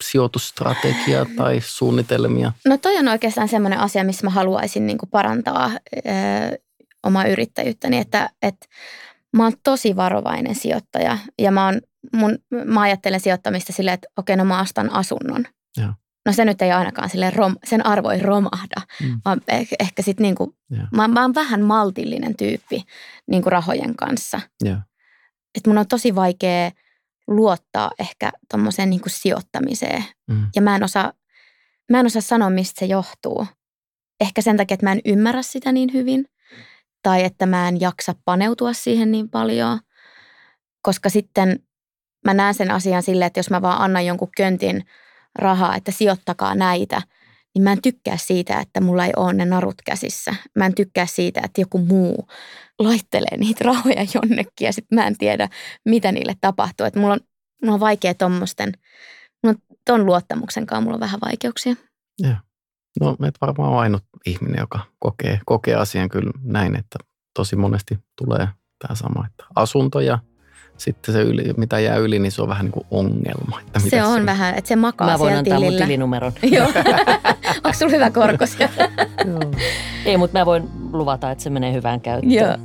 sijoitusstrategia 0.03 1.25
tai 1.37 1.59
suunnitelmia? 1.61 2.51
No 2.67 2.77
toi 2.77 2.97
on 2.97 3.07
oikeastaan 3.07 3.47
semmoinen 3.47 3.79
asia, 3.79 4.03
missä 4.03 4.27
mä 4.27 4.29
haluaisin 4.29 4.87
niin 4.87 4.97
parantaa 5.11 5.71
ö, 5.95 5.99
omaa 7.03 7.25
yrittäjyyttäni, 7.25 7.97
että, 7.97 8.29
että 8.41 8.65
mä 9.37 9.43
oon 9.43 9.53
tosi 9.63 9.95
varovainen 9.95 10.55
sijoittaja 10.55 11.17
ja 11.39 11.51
mä, 11.51 11.65
oon, 11.65 11.81
mun, 12.15 12.37
mä 12.65 12.81
ajattelen 12.81 13.19
sijoittamista 13.19 13.73
silleen, 13.73 13.93
että 13.93 14.07
okei, 14.17 14.35
no 14.35 14.45
mä 14.45 14.59
astan 14.59 14.91
asunnon. 14.91 15.45
Ja 15.77 15.93
no 16.25 16.33
se 16.33 16.45
nyt 16.45 16.61
ei 16.61 16.71
ainakaan 16.71 17.09
sille 17.09 17.29
rom, 17.29 17.55
sen 17.63 17.85
arvo 17.85 18.09
ei 18.09 18.19
romahda, 18.19 18.81
mm. 19.01 19.21
vaan 19.25 19.41
ehkä, 19.47 19.75
ehkä 19.79 20.01
sitten 20.01 20.23
niinku, 20.23 20.55
yeah. 20.71 20.87
mä, 20.91 21.07
mä 21.07 21.21
oon 21.21 21.35
vähän 21.35 21.61
maltillinen 21.61 22.37
tyyppi 22.37 22.83
niinku 23.27 23.49
rahojen 23.49 23.95
kanssa. 23.95 24.41
Yeah. 24.65 24.79
Et 25.57 25.67
mun 25.67 25.77
on 25.77 25.87
tosi 25.87 26.15
vaikea 26.15 26.71
luottaa 27.27 27.91
ehkä 27.99 28.31
tuommoiseen 28.51 28.89
niinku 28.89 29.09
sijoittamiseen. 29.09 30.05
Mm. 30.27 30.49
Ja 30.55 30.61
mä 30.61 30.75
en, 30.75 30.83
osaa, 30.83 31.13
mä 31.91 31.99
en 31.99 32.05
osaa 32.05 32.21
sanoa, 32.21 32.49
mistä 32.49 32.79
se 32.79 32.85
johtuu. 32.85 33.47
Ehkä 34.21 34.41
sen 34.41 34.57
takia, 34.57 34.73
että 34.73 34.85
mä 34.85 34.91
en 34.91 35.01
ymmärrä 35.05 35.41
sitä 35.41 35.71
niin 35.71 35.93
hyvin. 35.93 36.25
Tai 37.03 37.23
että 37.23 37.45
mä 37.45 37.67
en 37.67 37.81
jaksa 37.81 38.15
paneutua 38.25 38.73
siihen 38.73 39.11
niin 39.11 39.29
paljon. 39.29 39.79
Koska 40.81 41.09
sitten 41.09 41.59
mä 42.25 42.33
näen 42.33 42.53
sen 42.53 42.71
asian 42.71 43.03
silleen, 43.03 43.27
että 43.27 43.39
jos 43.39 43.49
mä 43.49 43.61
vaan 43.61 43.81
annan 43.81 44.05
jonkun 44.05 44.29
köntin– 44.37 44.85
rahaa, 45.39 45.75
että 45.75 45.91
sijoittakaa 45.91 46.55
näitä, 46.55 47.01
niin 47.55 47.63
mä 47.63 47.71
en 47.71 47.81
tykkää 47.81 48.17
siitä, 48.17 48.59
että 48.59 48.81
mulla 48.81 49.05
ei 49.05 49.11
ole 49.17 49.33
ne 49.33 49.45
narut 49.45 49.81
käsissä. 49.85 50.35
Mä 50.55 50.65
en 50.65 50.75
tykkää 50.75 51.05
siitä, 51.05 51.41
että 51.43 51.61
joku 51.61 51.77
muu 51.77 52.27
laittelee 52.79 53.38
niitä 53.38 53.63
rahoja 53.63 54.05
jonnekin 54.13 54.65
ja 54.65 54.73
sitten 54.73 54.95
mä 54.95 55.07
en 55.07 55.17
tiedä, 55.17 55.50
mitä 55.85 56.11
niille 56.11 56.35
tapahtuu. 56.41 56.85
Että 56.85 57.00
mulla 57.00 57.13
on, 57.13 57.19
mulla 57.63 57.73
on 57.73 57.79
vaikea 57.79 58.13
tuommoisten, 58.13 58.71
tuon 59.85 60.05
luottamuksen 60.05 60.65
kanssa 60.65 60.81
mulla 60.81 60.95
on 60.95 61.00
vähän 61.00 61.19
vaikeuksia. 61.25 61.75
Joo. 62.19 62.35
No 63.00 63.17
et 63.27 63.35
varmaan 63.41 63.73
ainut 63.73 64.03
ihminen, 64.25 64.59
joka 64.59 64.79
kokee, 65.00 65.39
kokee 65.45 65.75
asian 65.75 66.09
kyllä 66.09 66.31
näin, 66.43 66.75
että 66.75 67.00
tosi 67.33 67.55
monesti 67.55 68.00
tulee 68.17 68.47
tämä 68.79 68.95
sama, 68.95 69.25
että 69.27 69.45
asunto 69.55 70.00
ja 70.00 70.19
sitten 70.81 71.13
se, 71.13 71.21
yli, 71.21 71.53
mitä 71.57 71.79
jää 71.79 71.95
yli, 71.97 72.19
niin 72.19 72.31
se 72.31 72.41
on 72.41 72.50
vähän 72.50 72.65
niin 72.65 72.71
kuin 72.71 72.85
ongelma. 72.91 73.59
Että 73.59 73.79
se 73.89 74.03
on 74.03 74.19
se... 74.19 74.25
vähän, 74.25 74.55
että 74.55 74.67
se 74.67 74.75
makaa 74.75 75.07
Mä 75.07 75.19
voin 75.19 75.35
antaa 75.35 75.57
tilillä. 75.57 75.71
mun 75.77 75.81
tilinumeron. 75.88 76.31
Joo. 76.51 76.67
Onko 77.63 77.73
sulla 77.73 77.91
hyvä 77.91 78.11
korko 78.11 78.45
Joo. 79.27 79.51
Ei, 80.05 80.17
mutta 80.17 80.39
mä 80.39 80.45
voin 80.45 80.69
luvata, 80.93 81.31
että 81.31 81.43
se 81.43 81.50
menee 81.50 81.73
hyvään 81.73 82.01
käyttöön. 82.01 82.33
Joo. 82.33 82.57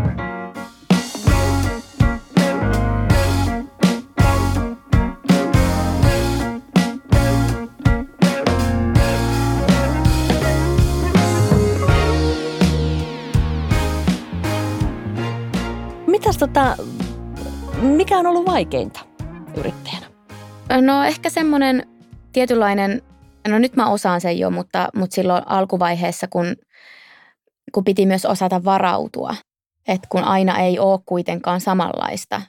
tota, 16.36 16.76
mikä 17.82 18.18
on 18.18 18.26
ollut 18.26 18.46
vaikeinta 18.46 19.00
yrittäjänä? 19.56 20.06
No 20.80 21.04
ehkä 21.04 21.30
semmoinen 21.30 21.86
tietynlainen, 22.32 23.02
no 23.48 23.58
nyt 23.58 23.76
mä 23.76 23.90
osaan 23.90 24.20
sen 24.20 24.38
jo, 24.38 24.50
mutta, 24.50 24.88
mutta 24.94 25.14
silloin 25.14 25.42
alkuvaiheessa, 25.46 26.26
kun, 26.28 26.56
kun 27.72 27.84
piti 27.84 28.06
myös 28.06 28.26
osata 28.26 28.64
varautua, 28.64 29.34
että 29.88 30.08
kun 30.10 30.24
aina 30.24 30.58
ei 30.58 30.78
ole 30.78 31.00
kuitenkaan 31.06 31.60
samanlaista. 31.60 32.42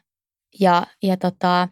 Ja, 0.59 0.83
ja 1.03 1.17
tota, 1.17 1.67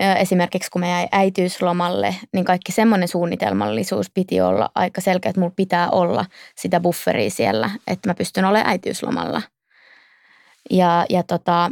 esimerkiksi 0.00 0.70
kun 0.70 0.80
me 0.80 0.90
jäi 0.90 1.06
äitiyslomalle, 1.12 2.16
niin 2.32 2.44
kaikki 2.44 2.72
semmoinen 2.72 3.08
suunnitelmallisuus 3.08 4.10
piti 4.14 4.40
olla 4.40 4.70
aika 4.74 5.00
selkeä, 5.00 5.30
että 5.30 5.40
mulla 5.40 5.54
pitää 5.56 5.90
olla 5.90 6.24
sitä 6.58 6.80
bufferia 6.80 7.30
siellä, 7.30 7.70
että 7.86 8.08
mä 8.08 8.14
pystyn 8.14 8.44
olemaan 8.44 8.70
äitiyslomalla– 8.70 9.42
ja, 10.70 11.06
ja 11.10 11.22
tota, 11.22 11.70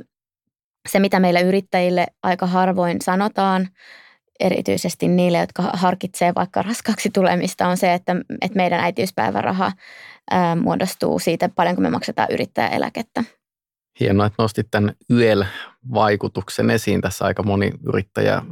se, 0.88 0.99
mitä 0.99 1.20
meille 1.20 1.40
yrittäjille 1.40 2.06
aika 2.23 2.47
harvoin 2.47 2.97
sanotaan, 3.02 3.68
erityisesti 4.40 5.09
niille, 5.09 5.38
jotka 5.38 5.62
harkitsee 5.62 6.32
vaikka 6.35 6.62
raskaaksi 6.62 7.11
tulemista, 7.11 7.68
on 7.68 7.76
se, 7.76 7.94
että, 7.94 8.16
että 8.40 8.56
meidän 8.56 8.80
äitiyspäiväraha 8.80 9.73
ää, 10.30 10.56
muodostuu 10.56 11.18
siitä, 11.18 11.49
paljonko 11.49 11.82
me 11.82 11.90
maksetaan 11.90 12.28
yrittäjäeläkettä. 12.30 13.25
Hienoa, 14.00 14.26
että 14.26 14.42
nostit 14.42 14.66
tämän 14.70 14.94
YEL-vaikutuksen 15.11 16.70
esiin. 16.70 17.00
Tässä 17.00 17.25
aika 17.25 17.42
moni 17.42 17.70
yrittäjä 17.87 18.42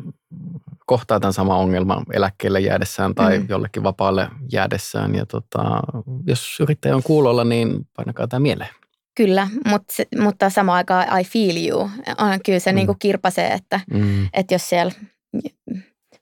kohtaa 0.86 1.20
tämän 1.20 1.32
sama 1.32 1.56
ongelman 1.56 2.04
eläkkeelle 2.12 2.60
jäädessään 2.60 3.14
tai 3.14 3.38
mm. 3.38 3.46
jollekin 3.48 3.82
vapaalle 3.82 4.28
jäädessään. 4.52 5.14
Ja 5.14 5.26
tota, 5.26 5.80
jos 6.26 6.60
yrittäjä 6.60 6.96
on 6.96 7.02
kuulolla, 7.02 7.44
niin 7.44 7.86
painakaa 7.96 8.28
tämä 8.28 8.40
mieleen. 8.40 8.70
Kyllä, 9.18 9.48
mutta, 9.68 9.94
mutta 10.20 10.50
samaan 10.50 10.76
aikaan 10.76 11.20
I 11.20 11.24
feel 11.24 11.68
you. 11.68 11.80
On, 12.18 12.40
kyllä 12.44 12.58
se 12.58 12.72
mm. 12.72 12.76
niin 12.76 12.86
kuin 12.86 12.98
kirpasee, 12.98 13.48
että, 13.48 13.80
mm. 13.94 14.28
että 14.32 14.54
jos 14.54 14.68
siellä 14.68 14.92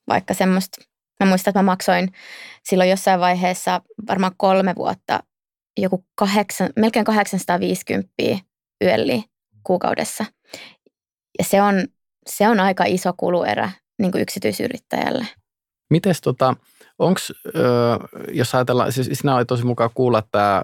vaikka 0.09 0.35
semmoista, 0.35 0.83
mä 1.21 1.29
muistan, 1.29 1.51
että 1.51 1.59
mä 1.59 1.67
maksoin 1.67 2.13
silloin 2.65 2.91
jossain 2.91 3.21
vaiheessa 3.21 3.81
varmaan 4.09 4.33
kolme 4.37 4.75
vuotta 4.77 5.23
joku 5.79 6.05
kahdeksan, 6.15 6.71
melkein 6.77 7.05
850 7.05 8.13
yölli 8.85 9.25
kuukaudessa. 9.63 10.25
Ja 11.39 11.45
se 11.45 11.63
on, 11.63 11.75
se 12.27 12.49
on 12.49 12.61
aika 12.61 12.85
iso 12.87 13.13
kuluerä 13.17 13.71
niin 13.99 14.13
kuin 14.13 14.23
yksityisyrittäjälle. 14.23 15.27
Mites 15.91 16.21
tota, 16.21 16.55
onko, 16.99 17.21
jos 18.33 18.55
ajatellaan, 18.55 18.93
siis 18.93 19.09
sinä 19.13 19.35
olet 19.35 19.49
tosi 19.49 19.65
mukaan 19.65 19.91
kuulla 19.95 20.23
tämä, 20.33 20.63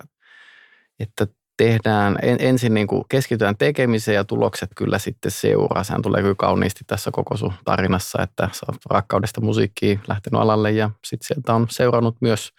että 1.01 1.27
tehdään, 1.57 2.19
en, 2.23 2.37
ensin 2.41 2.75
niin 2.75 2.87
kuin 2.87 3.05
keskitytään 3.09 3.57
tekemiseen 3.57 4.15
ja 4.15 4.25
tulokset 4.25 4.71
kyllä 4.77 4.99
sitten 4.99 5.31
seuraa. 5.31 5.85
Sehän 5.85 6.03
tulee 6.03 6.23
kyllä 6.23 6.35
kauniisti 6.35 6.81
tässä 6.87 7.11
koko 7.11 7.37
sun 7.37 7.53
tarinassa, 7.65 8.23
että 8.23 8.49
sä 8.53 8.67
oot 8.69 8.81
rakkaudesta 8.91 9.41
musiikkiin 9.41 10.01
lähtenyt 10.09 10.41
alalle 10.41 10.71
ja 10.71 10.91
sitten 11.05 11.27
sieltä 11.27 11.55
on 11.55 11.67
seurannut 11.71 12.17
myös, 12.21 12.53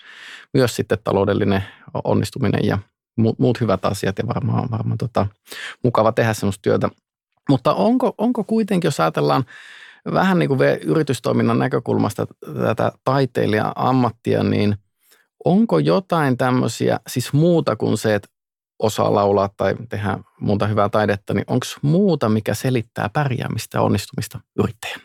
myös 0.54 0.76
sitten 0.76 0.98
taloudellinen 1.04 1.64
onnistuminen 2.04 2.66
ja 2.66 2.78
muut, 3.16 3.40
muut 3.40 3.62
hyvät 3.62 3.86
asiat 3.86 4.18
ja 4.18 4.28
varmaan, 4.28 4.72
varmaan 4.72 4.98
tota, 4.98 5.28
mukava 5.84 6.12
tehdä 6.12 6.34
semmoista 6.34 6.62
työtä. 6.62 6.90
Mutta 7.50 7.74
onko, 7.74 8.14
onko 8.18 8.44
kuitenkin, 8.44 8.88
jos 8.88 9.00
ajatellaan 9.00 9.44
vähän 10.14 10.40
niin 10.40 10.50
kuin 10.50 10.60
yritystoiminnan 10.84 11.60
näkökulmasta 11.60 12.28
tätä 12.66 12.92
taiteilija-ammattia, 13.04 14.44
niin 14.44 14.76
onko 15.46 15.80
jotain 15.80 16.38
tämmöisiä, 16.38 17.00
siis 17.08 17.34
muuta 17.34 17.76
kuin 17.76 17.98
se, 17.98 18.16
että 18.16 18.30
osaa 18.84 19.13
laulaa 19.13 19.50
tai 19.58 19.75
tehdä 19.90 20.18
muuta 20.40 20.68
hyvää 20.68 20.90
taidetta, 20.90 21.34
niin 21.34 21.46
onko 21.48 21.66
muuta, 21.82 22.30
mikä 22.30 22.54
selittää 22.54 23.10
pärjäämistä 23.13 23.78
ja 23.78 23.82
onnistumista 23.82 24.40
yrittäjän? 24.60 25.02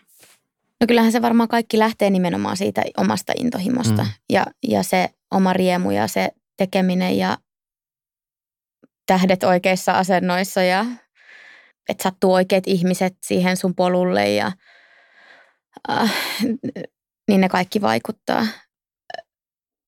No 0.81 0.87
kyllähän 0.87 1.13
se 1.13 1.23
varmaan 1.23 1.49
kaikki 1.49 1.79
lähtee 1.79 2.11
nimenomaan 2.11 2.57
siitä 2.57 2.83
omasta 2.97 3.33
intohimosta 3.37 4.03
mm. 4.03 4.09
ja, 4.31 4.47
ja 4.69 4.83
se 4.83 5.09
oma 5.31 5.53
riemu 5.53 5.91
ja 5.91 6.07
se 6.07 6.29
tekeminen 6.57 7.19
ja 7.19 7.39
tähdet 9.07 9.45
oikeissa 9.45 9.93
asennoissa 9.93 10.63
ja 10.63 10.85
että 11.89 12.03
sattuu 12.03 12.33
oikeat 12.33 12.65
ihmiset 12.67 13.17
siihen 13.27 13.57
sun 13.57 13.75
polulle 13.75 14.31
ja 14.31 14.53
äh, 15.91 16.15
niin 17.29 17.41
ne 17.41 17.49
kaikki 17.49 17.81
vaikuttaa. 17.81 18.47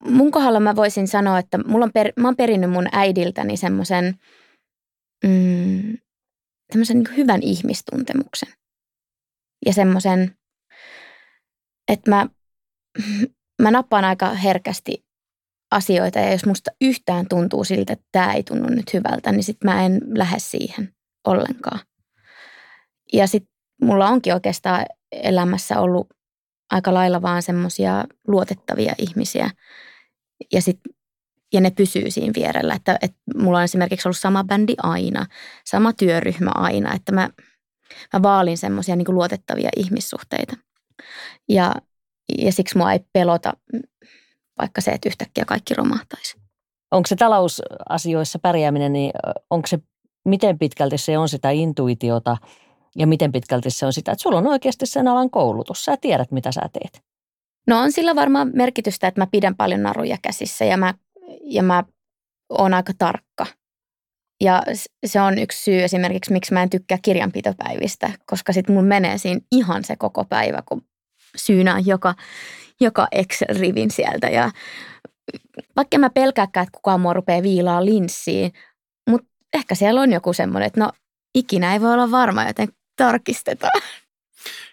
Mun 0.04 0.30
kohdalla 0.30 0.60
mä 0.60 0.76
voisin 0.76 1.08
sanoa, 1.08 1.38
että 1.38 1.58
mulla 1.58 1.84
on 1.84 1.92
per, 1.92 2.12
mä 2.16 2.28
oon 2.28 2.36
perinnyt 2.36 2.70
mun 2.70 2.86
äidiltäni 2.92 3.56
semmoisen 3.56 4.18
mm, 5.24 5.98
niin 6.74 7.16
hyvän 7.16 7.42
ihmistuntemuksen. 7.42 8.48
Ja 9.66 9.72
semmoisen, 9.72 10.36
että 11.88 12.10
mä, 12.10 12.26
mä 13.62 13.70
nappaan 13.70 14.04
aika 14.04 14.34
herkästi 14.34 15.04
asioita 15.70 16.18
ja 16.18 16.32
jos 16.32 16.46
musta 16.46 16.70
yhtään 16.80 17.26
tuntuu 17.28 17.64
siltä, 17.64 17.92
että 17.92 18.06
tämä 18.12 18.32
ei 18.32 18.42
tunnu 18.42 18.68
nyt 18.68 18.94
hyvältä, 18.94 19.32
niin 19.32 19.44
sitten 19.44 19.70
mä 19.70 19.84
en 19.84 20.00
lähde 20.18 20.38
siihen 20.38 20.94
ollenkaan. 21.26 21.80
Ja 23.12 23.26
sitten 23.26 23.52
mulla 23.82 24.08
onkin 24.08 24.34
oikeastaan 24.34 24.86
elämässä 25.12 25.80
ollut 25.80 26.08
aika 26.70 26.94
lailla 26.94 27.22
vaan 27.22 27.42
semmoisia 27.42 28.04
luotettavia 28.28 28.94
ihmisiä. 28.98 29.50
Ja, 30.52 30.62
sit, 30.62 30.80
ja 31.52 31.60
ne 31.60 31.70
pysyy 31.70 32.10
siinä 32.10 32.32
vierellä. 32.36 32.74
Että, 32.74 32.98
että 33.02 33.18
mulla 33.36 33.58
on 33.58 33.64
esimerkiksi 33.64 34.08
ollut 34.08 34.18
sama 34.18 34.44
bändi 34.44 34.74
aina, 34.82 35.26
sama 35.64 35.92
työryhmä 35.92 36.50
aina. 36.54 36.94
Että 36.94 37.12
mä, 37.12 37.30
mä 38.12 38.22
vaalin 38.22 38.58
semmoisia 38.58 38.96
niin 38.96 39.14
luotettavia 39.14 39.70
ihmissuhteita. 39.76 40.56
Ja, 41.48 41.74
ja 42.38 42.52
siksi 42.52 42.78
mua 42.78 42.92
ei 42.92 43.00
pelota 43.12 43.52
vaikka 44.60 44.80
se, 44.80 44.90
että 44.90 45.08
yhtäkkiä 45.08 45.44
kaikki 45.44 45.74
romahtaisi. 45.74 46.40
Onko 46.90 47.06
se 47.06 47.16
talousasioissa 47.16 48.38
pärjääminen, 48.38 48.92
niin 48.92 49.12
onko 49.50 49.66
se, 49.66 49.78
miten 50.24 50.58
pitkälti 50.58 50.98
se 50.98 51.18
on 51.18 51.28
sitä 51.28 51.50
intuitiota 51.50 52.36
ja 52.96 53.06
miten 53.06 53.32
pitkälti 53.32 53.70
se 53.70 53.86
on 53.86 53.92
sitä, 53.92 54.12
että 54.12 54.22
sulla 54.22 54.38
on 54.38 54.46
oikeasti 54.46 54.86
sen 54.86 55.08
alan 55.08 55.30
koulutus, 55.30 55.84
sä 55.84 55.96
tiedät 55.96 56.30
mitä 56.30 56.52
sä 56.52 56.60
teet? 56.72 57.09
No 57.66 57.80
on 57.80 57.92
sillä 57.92 58.14
varmaan 58.14 58.50
merkitystä, 58.54 59.08
että 59.08 59.20
mä 59.20 59.26
pidän 59.26 59.56
paljon 59.56 59.82
naruja 59.82 60.16
käsissä 60.22 60.64
ja 60.64 60.76
mä, 60.76 60.94
ja 61.44 61.62
mä 61.62 61.84
oon 62.48 62.74
aika 62.74 62.92
tarkka. 62.98 63.46
Ja 64.40 64.62
se 65.06 65.20
on 65.20 65.38
yksi 65.38 65.62
syy 65.62 65.82
esimerkiksi, 65.82 66.32
miksi 66.32 66.54
mä 66.54 66.62
en 66.62 66.70
tykkää 66.70 66.98
kirjanpitopäivistä, 67.02 68.10
koska 68.26 68.52
sitten 68.52 68.74
mun 68.74 68.84
menee 68.84 69.18
siinä 69.18 69.40
ihan 69.52 69.84
se 69.84 69.96
koko 69.96 70.24
päivä, 70.24 70.62
kun 70.66 70.82
syynään 71.36 71.86
joka, 71.86 72.14
joka 72.80 73.08
Excel-rivin 73.12 73.90
sieltä. 73.90 74.26
Ja 74.26 74.50
vaikka 75.76 75.98
mä 75.98 76.10
pelkääkään, 76.10 76.64
että 76.64 76.76
kukaan 76.76 77.00
mua 77.00 77.12
rupeaa 77.12 77.42
viilaa 77.42 77.84
linssiin, 77.84 78.52
mutta 79.10 79.28
ehkä 79.52 79.74
siellä 79.74 80.00
on 80.00 80.12
joku 80.12 80.32
semmoinen, 80.32 80.66
että 80.66 80.80
no 80.80 80.92
ikinä 81.34 81.72
ei 81.72 81.80
voi 81.80 81.92
olla 81.92 82.10
varma, 82.10 82.44
joten 82.44 82.68
tarkistetaan. 82.96 83.82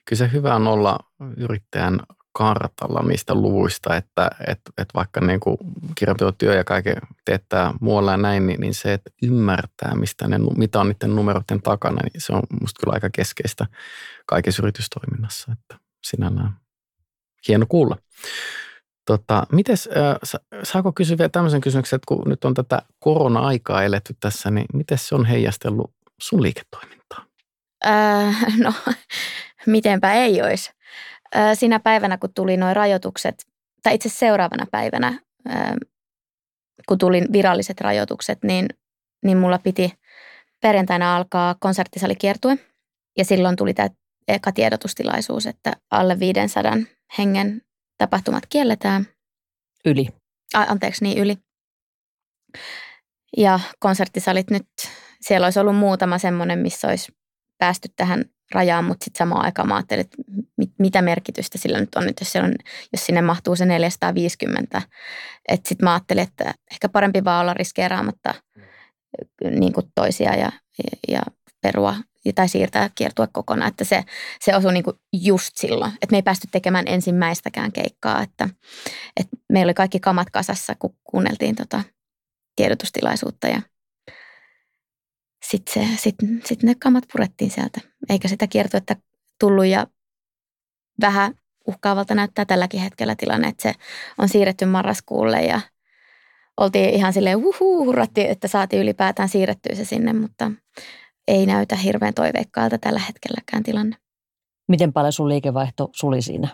Kyllä 0.06 0.17
se 0.17 0.29
hyvä 0.34 0.56
on 0.56 0.67
olla 0.67 1.00
yrittäjän 1.38 2.00
kartalla 2.38 3.01
niistä 3.08 3.36
luvuista, 3.36 3.96
että, 3.96 4.29
että, 4.48 4.72
että 4.77 4.94
vaikka 4.96 5.22
niin 5.22 5.39
kirjanpitotyö 5.96 6.56
ja 6.56 6.63
kaiken 6.63 6.96
teettää 7.25 7.74
muualla 7.82 8.12
ja 8.12 8.17
näin, 8.17 8.48
niin, 8.48 8.62
niin 8.62 8.74
se, 8.74 8.94
että 8.94 9.10
ymmärtää, 9.24 9.96
mistä 9.96 10.27
ne, 10.27 10.38
mitä 10.58 10.79
on 10.79 10.88
niiden 10.88 11.15
numeroiden 11.15 11.62
takana, 11.62 12.01
niin 12.03 12.22
se 12.22 12.34
on 12.34 12.41
musta 12.62 12.79
kyllä 12.79 12.94
aika 12.94 13.10
keskeistä 13.10 13.65
kaikessa 14.25 14.63
yritystoiminnassa. 14.63 15.51
Että 15.51 15.84
sinällään 16.03 16.60
hieno 17.48 17.65
kuulla. 17.70 17.98
Tota, 19.06 19.48
mites, 19.51 19.89
äh, 19.98 20.39
saako 20.63 20.91
kysyä 20.91 21.17
vielä 21.17 21.30
tämmöisen 21.30 21.62
kysymyksen, 21.62 21.97
että 21.97 22.08
kun 22.08 22.23
nyt 22.26 22.45
on 22.45 22.54
tätä 22.54 22.82
korona-aikaa 23.00 23.84
eletty 23.84 24.15
tässä, 24.19 24.52
niin 24.52 24.65
miten 24.73 24.97
se 24.97 25.15
on 25.15 25.26
heijastellut 25.26 25.93
sun 26.21 26.41
liiketoimintaa? 26.41 27.26
Äh, 27.86 28.58
no, 28.58 28.73
mitenpä 29.65 30.13
ei 30.13 30.41
olisi. 30.41 30.76
Sinä 31.53 31.79
päivänä, 31.79 32.17
kun 32.17 32.33
tuli 32.33 32.57
nuo 32.57 32.73
rajoitukset, 32.73 33.45
tai 33.83 33.95
itse 33.95 34.09
seuraavana 34.09 34.65
päivänä, 34.71 35.19
kun 36.87 36.97
tuli 36.97 37.21
viralliset 37.31 37.81
rajoitukset, 37.81 38.39
niin, 38.43 38.67
niin 39.25 39.37
mulla 39.37 39.59
piti 39.59 39.93
perjantaina 40.61 41.15
alkaa 41.15 41.55
konserttisalikiertue. 41.59 42.57
Ja 43.17 43.25
silloin 43.25 43.55
tuli 43.55 43.73
tämä 43.73 43.89
eka 44.27 44.51
tiedotustilaisuus, 44.51 45.45
että 45.45 45.73
alle 45.91 46.19
500 46.19 46.73
hengen 47.17 47.61
tapahtumat 47.97 48.43
kielletään. 48.49 49.07
Yli. 49.85 50.07
A, 50.53 50.61
anteeksi, 50.61 51.03
niin 51.03 51.17
yli. 51.17 51.37
Ja 53.37 53.59
konserttisalit 53.79 54.49
nyt, 54.49 54.67
siellä 55.21 55.47
olisi 55.47 55.59
ollut 55.59 55.75
muutama 55.75 56.17
semmoinen, 56.17 56.59
missä 56.59 56.87
olisi 56.87 57.11
päästy 57.58 57.89
tähän 57.96 58.26
rajaan, 58.52 58.86
mutta 58.86 59.04
sitten 59.04 59.17
samaan 59.17 59.46
aikaan 59.46 59.67
mä 59.67 59.76
ajattelin, 59.76 60.02
että 60.02 60.17
mit, 60.58 60.72
mitä 60.80 61.02
merkitystä 61.02 61.58
sillä 61.58 61.80
nyt 61.80 61.96
on, 61.96 62.06
nyt 62.06 62.20
jos, 62.20 62.36
on, 62.36 62.54
jos 62.93 63.06
sinne 63.06 63.22
mahtuu 63.22 63.56
se 63.56 63.65
450. 63.65 64.82
Että 65.48 65.70
sitten 65.70 65.86
mä 65.86 65.93
ajattelin, 65.93 66.24
että 66.24 66.54
ehkä 66.72 66.89
parempi 66.89 67.24
vaan 67.24 67.41
olla 67.41 67.54
riskeeraamatta 67.54 68.34
niin 69.41 69.74
kuin 69.74 69.91
toisia 69.96 70.36
ja, 70.36 70.52
ja 71.08 71.22
perua 71.62 71.96
tai 72.36 72.50
siirtää 72.50 72.89
kiertua 72.96 73.28
kokonaan, 73.28 73.70
että 73.70 73.84
se, 73.84 74.04
se 74.39 74.56
osui 74.56 74.74
niin 74.74 74.84
kuin 74.84 74.96
just 75.13 75.52
silloin, 75.56 75.91
että 75.91 76.13
me 76.13 76.17
ei 76.17 76.24
päästy 76.24 76.48
tekemään 76.52 76.88
ensimmäistäkään 76.88 77.72
keikkaa, 77.72 78.22
että, 78.22 78.50
että 79.20 79.38
meillä 79.52 79.70
oli 79.70 79.74
kaikki 79.74 80.00
kamat 80.00 80.30
kasassa, 80.30 80.76
kun 80.80 80.96
kuunneltiin 81.04 81.56
tota 81.56 81.84
tiedotustilaisuutta 82.56 83.48
ja 83.48 83.62
sitten 85.49 85.88
sit, 85.97 86.15
sit 86.45 86.63
ne 86.63 86.75
kamat 86.75 87.03
purettiin 87.12 87.51
sieltä, 87.51 87.81
eikä 88.10 88.27
sitä 88.27 88.47
kiertuetta 88.47 88.95
tullut 89.39 89.65
ja 89.65 89.88
vähän 91.01 91.33
uhkaavalta 91.67 92.15
näyttää 92.15 92.45
tälläkin 92.45 92.79
hetkellä 92.79 93.15
tilanne, 93.15 93.47
että 93.47 93.63
se 93.63 93.73
on 94.17 94.29
siirretty 94.29 94.65
marraskuulle 94.65 95.41
ja 95.41 95.62
oltiin 96.57 96.89
ihan 96.89 97.13
silleen 97.13 97.38
uhuu, 97.38 97.86
hurrattiin, 97.86 98.29
että 98.29 98.47
saatiin 98.47 98.81
ylipäätään 98.81 99.29
siirrettyä 99.29 99.75
se 99.75 99.86
sinne, 99.86 100.13
mutta 100.13 100.51
ei 101.27 101.45
näytä 101.45 101.75
hirveän 101.75 102.13
toiveikkaalta 102.13 102.77
tällä 102.77 102.99
hetkelläkään 102.99 103.63
tilanne. 103.63 103.95
Miten 104.67 104.93
paljon 104.93 105.13
sun 105.13 105.29
liikevaihto 105.29 105.89
suli 105.91 106.21
siinä? 106.21 106.47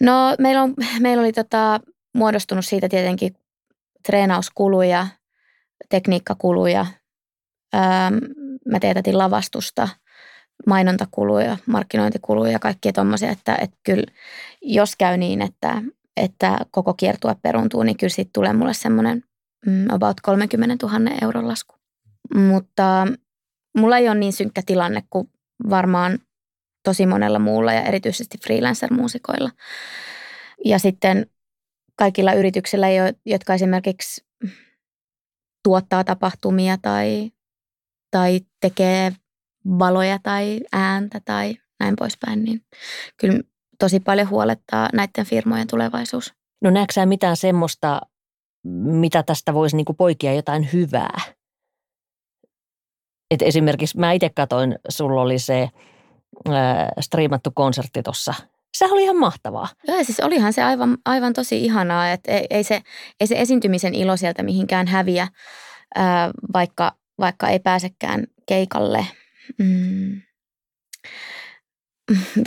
No 0.00 0.36
meillä, 0.38 0.62
on, 0.62 0.74
meillä 1.00 1.20
oli 1.20 1.32
tota, 1.32 1.80
muodostunut 2.14 2.64
siitä 2.64 2.88
tietenkin 2.88 3.36
treenauskuluja, 4.06 5.06
tekniikkakuluja. 5.88 6.86
Mä 8.68 8.80
teetätin 8.80 9.18
lavastusta, 9.18 9.88
mainontakuluja, 10.66 11.56
markkinointikuluja 11.66 12.52
ja 12.52 12.58
kaikkia 12.58 12.92
tuommoisia, 12.92 13.30
että, 13.30 13.56
että 13.60 13.76
kyllä 13.82 14.06
jos 14.62 14.96
käy 14.96 15.16
niin, 15.16 15.42
että, 15.42 15.82
että 16.16 16.58
koko 16.70 16.94
kiertue 16.94 17.36
peruntuu, 17.42 17.82
niin 17.82 17.96
kyllä 17.96 18.10
siitä 18.10 18.30
tulee 18.32 18.52
mulle 18.52 18.74
semmoinen 18.74 19.24
mm, 19.66 19.90
about 19.90 20.20
30 20.22 20.86
000 20.86 21.10
euron 21.22 21.48
lasku. 21.48 21.74
Mutta 22.34 23.06
mulla 23.78 23.98
ei 23.98 24.08
ole 24.08 24.18
niin 24.18 24.32
synkkä 24.32 24.62
tilanne 24.66 25.02
kuin 25.10 25.30
varmaan 25.70 26.18
tosi 26.84 27.06
monella 27.06 27.38
muulla 27.38 27.72
ja 27.72 27.82
erityisesti 27.82 28.38
freelancer-muusikoilla. 28.38 29.50
Ja 30.64 30.78
sitten 30.78 31.26
kaikilla 31.96 32.32
yrityksillä, 32.32 32.86
jotka 33.26 33.54
esimerkiksi 33.54 34.24
tuottaa 35.64 36.04
tapahtumia 36.04 36.78
tai, 36.82 37.30
tai 38.14 38.40
tekee 38.60 39.12
valoja 39.78 40.18
tai 40.22 40.60
ääntä 40.72 41.20
tai 41.24 41.54
näin 41.80 41.94
poispäin, 41.98 42.44
niin 42.44 42.60
kyllä 43.20 43.40
tosi 43.78 44.00
paljon 44.00 44.28
huolettaa 44.28 44.88
näiden 44.92 45.26
firmojen 45.26 45.66
tulevaisuus. 45.66 46.34
No 46.62 46.70
näetkö 46.70 47.06
mitään 47.06 47.36
semmoista, 47.36 48.00
mitä 48.82 49.22
tästä 49.22 49.54
voisi 49.54 49.76
niinku 49.76 49.94
poikia 49.94 50.34
jotain 50.34 50.68
hyvää? 50.72 51.18
Et 53.30 53.42
esimerkiksi 53.42 53.98
mä 53.98 54.12
itse 54.12 54.30
katoin, 54.30 54.78
sulla 54.88 55.20
oli 55.20 55.38
se 55.38 55.68
ää, 56.48 56.92
striimattu 57.00 57.50
konsertti 57.54 58.02
tuossa. 58.02 58.34
Se 58.76 58.86
oli 58.86 59.02
ihan 59.02 59.16
mahtavaa. 59.16 59.68
Joo, 59.88 60.04
siis 60.04 60.20
olihan 60.20 60.52
se 60.52 60.62
aivan, 60.62 60.98
aivan 61.04 61.32
tosi 61.32 61.64
ihanaa, 61.64 62.12
että 62.12 62.32
ei, 62.32 62.46
ei, 62.50 62.64
se, 62.64 62.82
ei 63.20 63.26
se 63.26 63.34
esiintymisen 63.40 63.94
ilo 63.94 64.16
sieltä 64.16 64.42
mihinkään 64.42 64.86
häviä, 64.86 65.28
ää, 65.94 66.30
vaikka, 66.52 66.92
vaikka 67.18 67.48
ei 67.48 67.58
pääsekään 67.58 68.26
keikalle. 68.46 69.06
Mm. 69.58 70.22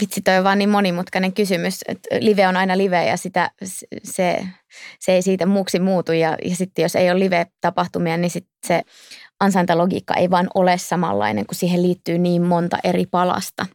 vitsi 0.00 0.20
toi 0.20 0.38
on 0.38 0.44
vaan 0.44 0.58
niin 0.58 0.68
monimutkainen 0.68 1.32
kysymys, 1.32 1.80
että 1.88 2.08
live 2.20 2.48
on 2.48 2.56
aina 2.56 2.78
live 2.78 3.06
ja 3.06 3.16
sitä, 3.16 3.50
se, 4.04 4.46
se 5.00 5.12
ei 5.12 5.22
siitä 5.22 5.46
muuksi 5.46 5.78
muutu 5.78 6.12
ja, 6.12 6.36
ja 6.44 6.56
sitten 6.56 6.82
jos 6.82 6.96
ei 6.96 7.10
ole 7.10 7.20
live-tapahtumia, 7.20 8.16
niin 8.16 8.30
sit 8.30 8.46
se 8.66 8.82
ansaintalogiikka 9.40 10.14
ei 10.14 10.30
vaan 10.30 10.48
ole 10.54 10.78
samanlainen, 10.78 11.46
kun 11.46 11.54
siihen 11.54 11.82
liittyy 11.82 12.18
niin 12.18 12.42
monta 12.42 12.78
eri 12.84 13.06
palasta 13.06 13.66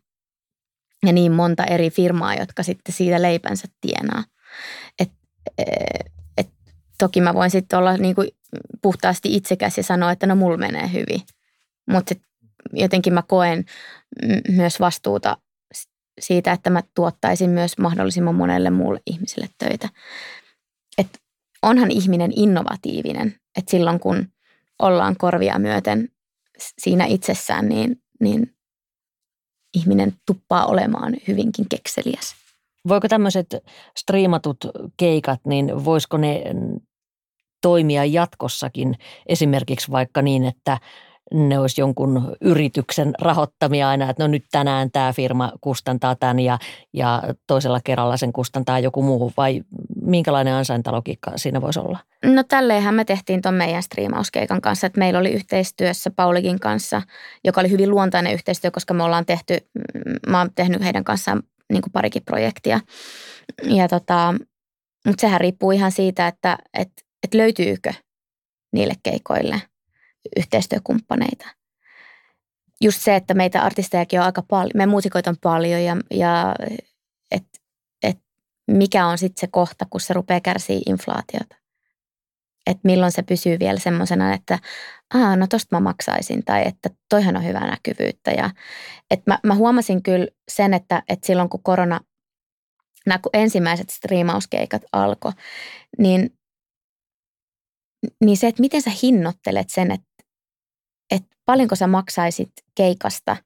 ja 1.06 1.14
niin 1.14 1.32
monta 1.32 1.64
eri 1.64 1.90
firmaa, 1.90 2.36
jotka 2.36 2.64
sitten 2.64 2.96
siitä 2.96 3.22
leipänsä 3.22 3.68
tienaa. 3.82 4.24
Et, 5.00 5.12
et, 5.58 6.13
toki 7.04 7.22
mä 7.22 7.34
voin 7.34 7.52
sitten 7.52 7.80
olla 7.80 7.98
niin 7.98 8.16
kuin 8.16 8.30
puhtaasti 8.82 9.36
itsekäs 9.36 9.78
ja 9.78 9.84
sanoa, 9.84 10.12
että 10.12 10.28
no 10.28 10.36
mulla 10.36 10.58
menee 10.58 10.92
hyvin, 10.94 11.22
mutta 11.90 12.16
jotenkin 12.74 13.14
mä 13.14 13.22
koen 13.22 13.66
myös 14.50 14.80
vastuuta 14.80 15.38
siitä, 16.22 16.52
että 16.52 16.70
mä 16.70 16.84
tuottaisin 16.96 17.50
myös 17.50 17.78
mahdollisimman 17.78 18.36
monelle 18.36 18.70
muulle 18.70 19.00
ihmiselle 19.06 19.50
töitä. 19.58 19.90
Et 20.98 21.20
onhan 21.62 21.92
ihminen 21.92 22.32
innovatiivinen, 22.36 23.36
että 23.58 23.72
silloin 23.72 24.00
kun 24.00 24.28
ollaan 24.80 25.16
korvia 25.18 25.60
myöten 25.60 26.10
siinä 26.82 27.06
itsessään, 27.06 27.70
niin, 27.70 28.02
niin 28.20 28.56
ihminen 29.74 30.14
tuppaa 30.26 30.66
olemaan 30.66 31.14
hyvinkin 31.28 31.66
kekseliäs. 31.70 32.36
Voiko 32.88 33.08
tämmöiset 33.08 33.48
striimatut 33.98 34.58
keikat, 34.98 35.40
niin 35.46 35.86
voisiko 35.86 36.18
ne 36.18 36.44
toimia 37.64 38.06
jatkossakin 38.06 38.96
esimerkiksi 39.26 39.92
vaikka 39.92 40.22
niin, 40.22 40.46
että 40.46 40.78
ne 41.34 41.60
olisi 41.60 41.82
jonkun 41.82 42.36
yrityksen 42.42 43.14
rahoittamia 43.22 43.90
aina, 43.90 44.10
että 44.10 44.24
no 44.24 44.28
nyt 44.28 44.46
tänään 44.52 44.92
tämä 44.92 45.14
firma 45.14 45.52
kustantaa 45.62 46.16
tämän 46.16 46.40
ja, 46.40 46.60
ja 46.94 47.24
toisella 47.48 47.80
kerralla 47.84 48.18
sen 48.18 48.34
kustantaa 48.34 48.80
joku 48.80 49.02
muu 49.02 49.34
vai 49.38 49.62
minkälainen 50.02 50.54
ansaintalogiikka 50.54 51.32
siinä 51.36 51.62
voisi 51.62 51.80
olla? 51.80 52.00
No 52.26 52.44
tälleenhän 52.44 52.96
me 52.96 53.06
tehtiin 53.06 53.42
tuon 53.42 53.56
meidän 53.56 53.84
striimauskeikan 53.84 54.62
kanssa, 54.62 54.88
että 54.88 55.00
meillä 55.00 55.20
oli 55.20 55.32
yhteistyössä 55.32 56.12
Paulikin 56.16 56.60
kanssa, 56.60 57.02
joka 57.44 57.62
oli 57.62 57.70
hyvin 57.70 57.90
luontainen 57.90 58.34
yhteistyö, 58.34 58.72
koska 58.72 58.94
me 58.94 59.04
ollaan 59.04 59.26
tehty, 59.26 59.58
mm, 59.74 60.32
mä 60.32 60.38
oon 60.38 60.50
tehnyt 60.56 60.84
heidän 60.84 61.04
kanssaan 61.04 61.44
niin 61.72 61.82
kuin 61.82 61.92
parikin 61.92 62.24
projektia. 62.26 62.80
Ja 63.64 63.88
tota, 63.88 64.34
mutta 65.08 65.22
sehän 65.22 65.42
riippuu 65.42 65.72
ihan 65.72 65.92
siitä, 65.92 66.28
että 66.28 66.58
et, 66.74 66.92
et 67.24 67.34
löytyykö 67.34 67.94
niille 68.74 68.94
keikoille– 69.04 69.62
yhteistyökumppaneita. 70.38 71.48
Just 72.82 73.02
se, 73.02 73.16
että 73.16 73.34
meitä 73.34 73.62
artistejakin 73.62 74.20
on 74.20 74.26
aika 74.26 74.42
paljon, 74.42 74.72
me 74.76 74.86
muusikoita 74.86 75.30
on 75.30 75.38
paljon 75.42 75.84
ja, 75.84 75.98
ja 76.12 76.56
että 77.32 77.60
et 78.04 78.18
mikä 78.72 79.08
on 79.08 79.18
sitten 79.18 79.42
se 79.42 79.48
kohta, 79.48 79.86
kun 79.90 80.02
se 80.02 80.14
rupeaa 80.14 80.42
kärsiä 80.42 80.80
inflaatiota. 80.86 81.56
Että 82.68 82.82
milloin 82.84 83.12
se 83.12 83.24
pysyy 83.24 83.60
vielä 83.60 83.80
semmoisena, 83.80 84.34
että 84.34 84.60
Aa, 85.14 85.36
no 85.36 85.48
tosta 85.48 85.76
mä 85.76 85.80
maksaisin 85.80 86.46
tai 86.46 86.68
että 86.68 86.90
toihan 87.10 87.38
on 87.38 87.46
hyvää 87.46 87.70
näkyvyyttä. 87.70 88.32
Ja, 88.32 88.50
että 89.12 89.32
mä, 89.32 89.40
mä 89.44 89.56
huomasin 89.56 90.04
kyllä 90.04 90.28
sen, 90.52 90.74
että, 90.74 91.04
että 91.10 91.28
silloin 91.28 91.50
kun 91.50 91.64
korona, 91.64 92.00
nämä 93.06 93.20
kun 93.20 93.30
ensimmäiset 93.34 93.90
striimauskeikat 93.90 94.82
alkoi, 94.92 95.32
niin, 95.98 96.38
niin 98.26 98.38
se, 98.38 98.48
että 98.48 98.62
miten 98.62 98.82
sä 98.82 98.92
hinnoittelet 99.04 99.70
sen, 99.70 99.92
että 99.92 100.14
että 101.12 101.36
paljonko 101.46 101.76
sä 101.76 101.88
maksaisit 101.88 102.52
keikasta, 102.76 103.38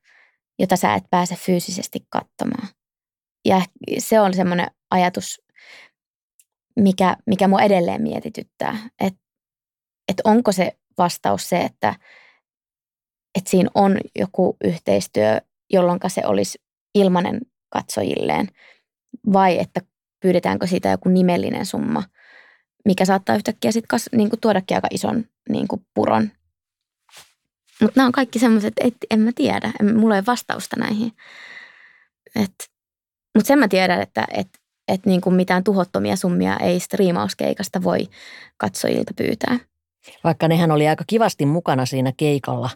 jota 0.59 0.75
sä 0.75 0.93
et 0.93 1.03
pääse 1.09 1.35
fyysisesti 1.35 1.99
katsomaan. 2.09 2.67
Ja 3.45 3.61
se 3.97 4.19
on 4.19 4.33
semmoinen 4.33 4.67
ajatus, 4.91 5.41
mikä, 6.79 7.17
mikä 7.25 7.47
mua 7.47 7.61
edelleen 7.61 8.01
mietityttää, 8.01 8.77
että, 8.99 9.19
että 10.07 10.21
onko 10.23 10.51
se 10.51 10.77
vastaus 10.97 11.49
se, 11.49 11.61
että, 11.61 11.95
että 13.37 13.49
siinä 13.49 13.69
on 13.75 13.97
joku 14.15 14.57
yhteistyö, 14.63 15.41
jolloin 15.73 15.99
se 16.07 16.21
olisi 16.25 16.59
ilmanen 16.95 17.41
katsojilleen, 17.69 18.47
vai 19.33 19.59
että 19.59 19.81
pyydetäänkö 20.19 20.67
siitä 20.67 20.89
joku 20.89 21.09
nimellinen 21.09 21.65
summa, 21.65 22.03
mikä 22.88 23.06
saattaa 23.06 23.36
yhtäkkiä 23.36 23.71
sitten 23.71 24.00
niin 24.12 24.30
tuodakin 24.41 24.78
aika 24.78 24.88
ison 24.91 25.26
niin 25.50 25.67
kuin 25.67 25.82
puron 25.93 26.32
mutta 27.82 27.93
nämä 27.95 28.06
on 28.06 28.12
kaikki 28.12 28.39
semmoiset, 28.39 28.73
että 28.80 29.08
en 29.12 29.19
mä 29.19 29.32
tiedä. 29.36 29.71
En, 29.80 29.97
mulla 30.00 30.15
ei 30.15 30.26
vastausta 30.28 30.76
näihin. 30.80 31.12
Mutta 33.36 33.47
sen 33.47 33.60
mä 33.60 33.67
tiedän, 33.67 34.02
että 34.02 34.28
et, 34.34 34.47
et 34.88 35.06
niin 35.06 35.21
kuin 35.21 35.36
mitään 35.36 35.63
tuhottomia 35.63 36.15
summia 36.15 36.58
ei 36.58 36.80
striimauskeikasta 36.80 37.84
voi 37.84 38.00
katsojilta 38.58 39.13
pyytää. 39.17 39.58
Vaikka 40.23 40.47
nehän 40.47 40.71
oli 40.71 40.88
aika 40.88 41.04
kivasti 41.08 41.45
mukana 41.45 41.86
siinä 41.86 42.13
keikalla. 42.17 42.69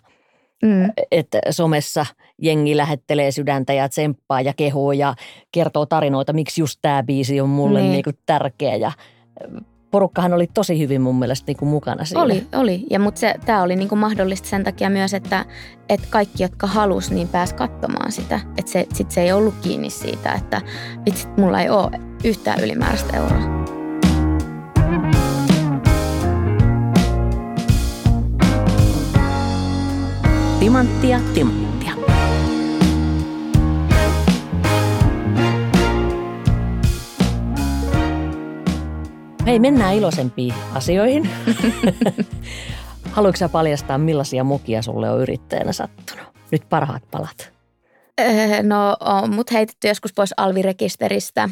Mm. 0.64 0.92
Että 1.12 1.40
somessa 1.50 2.06
jengi 2.42 2.78
lähettelee 2.78 3.32
sydäntä 3.32 3.74
ja 3.74 3.90
tsemppaa 3.90 4.42
ja 4.42 4.54
kehoo 4.54 4.92
ja 4.92 5.16
kertoo 5.52 5.86
tarinoita, 5.86 6.34
miksi 6.34 6.62
just 6.62 6.80
tämä 6.82 7.04
biisi 7.04 7.42
on 7.42 7.50
mulle 7.50 7.82
niin. 7.82 7.92
Niin 7.92 8.04
kuin 8.04 8.18
tärkeä. 8.26 8.76
Ja 8.76 8.92
porukkahan 9.92 10.34
oli 10.34 10.48
tosi 10.54 10.80
hyvin 10.80 11.02
mun 11.02 11.20
mielestä 11.20 11.44
niin 11.48 11.58
kuin 11.58 11.70
mukana 11.70 12.06
siinä. 12.06 12.24
Oli, 12.24 12.48
oli. 12.56 12.86
Ja 12.90 13.00
mutta 13.00 13.20
tämä 13.46 13.62
oli 13.62 13.76
niin 13.76 13.90
kuin 13.90 14.00
mahdollista 14.00 14.48
sen 14.48 14.64
takia 14.64 14.90
myös, 14.90 15.14
että, 15.14 15.46
että 15.90 16.08
kaikki, 16.10 16.44
jotka 16.44 16.68
halus, 16.68 17.12
niin 17.12 17.28
pääs 17.28 17.54
katsomaan 17.54 18.12
sitä. 18.12 18.40
Että 18.58 18.72
se, 18.72 18.88
sit 18.94 19.12
se 19.12 19.22
ei 19.22 19.32
ollut 19.32 19.56
kiinni 19.62 19.90
siitä, 19.90 20.32
että 20.32 20.62
vitsi, 21.06 21.28
mulla 21.38 21.62
ei 21.62 21.70
ole 21.70 22.00
yhtään 22.24 22.60
ylimääräistä 22.60 23.18
euroa. 23.18 23.62
Timanttia, 30.60 31.20
timanttia. 31.34 31.61
Hei, 39.52 39.60
mennään 39.60 39.96
iloisempiin 39.96 40.54
asioihin. 40.74 41.30
Haluatko 43.16 43.38
sä 43.38 43.50
paljastaa, 43.50 43.98
millaisia 43.98 44.44
mukia 44.44 44.82
sulle 44.82 45.10
on 45.10 45.22
yrittäjänä 45.22 45.72
sattunut? 45.72 46.26
Nyt 46.52 46.70
parhaat 46.70 47.04
palat. 47.12 47.54
Öö, 48.20 48.64
no, 48.64 48.98
on 49.00 49.34
mut 49.34 49.52
heitetty 49.52 49.88
joskus 49.88 50.14
pois 50.14 50.34
alvirekisteristä, 50.38 51.50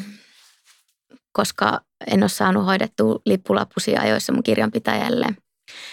koska 1.32 1.80
en 2.06 2.22
ole 2.22 2.28
saanut 2.28 2.66
hoidettua 2.66 3.18
lippulappusia 3.26 4.00
ajoissa 4.00 4.32
mun 4.32 4.42
kirjanpitäjälle. 4.42 5.26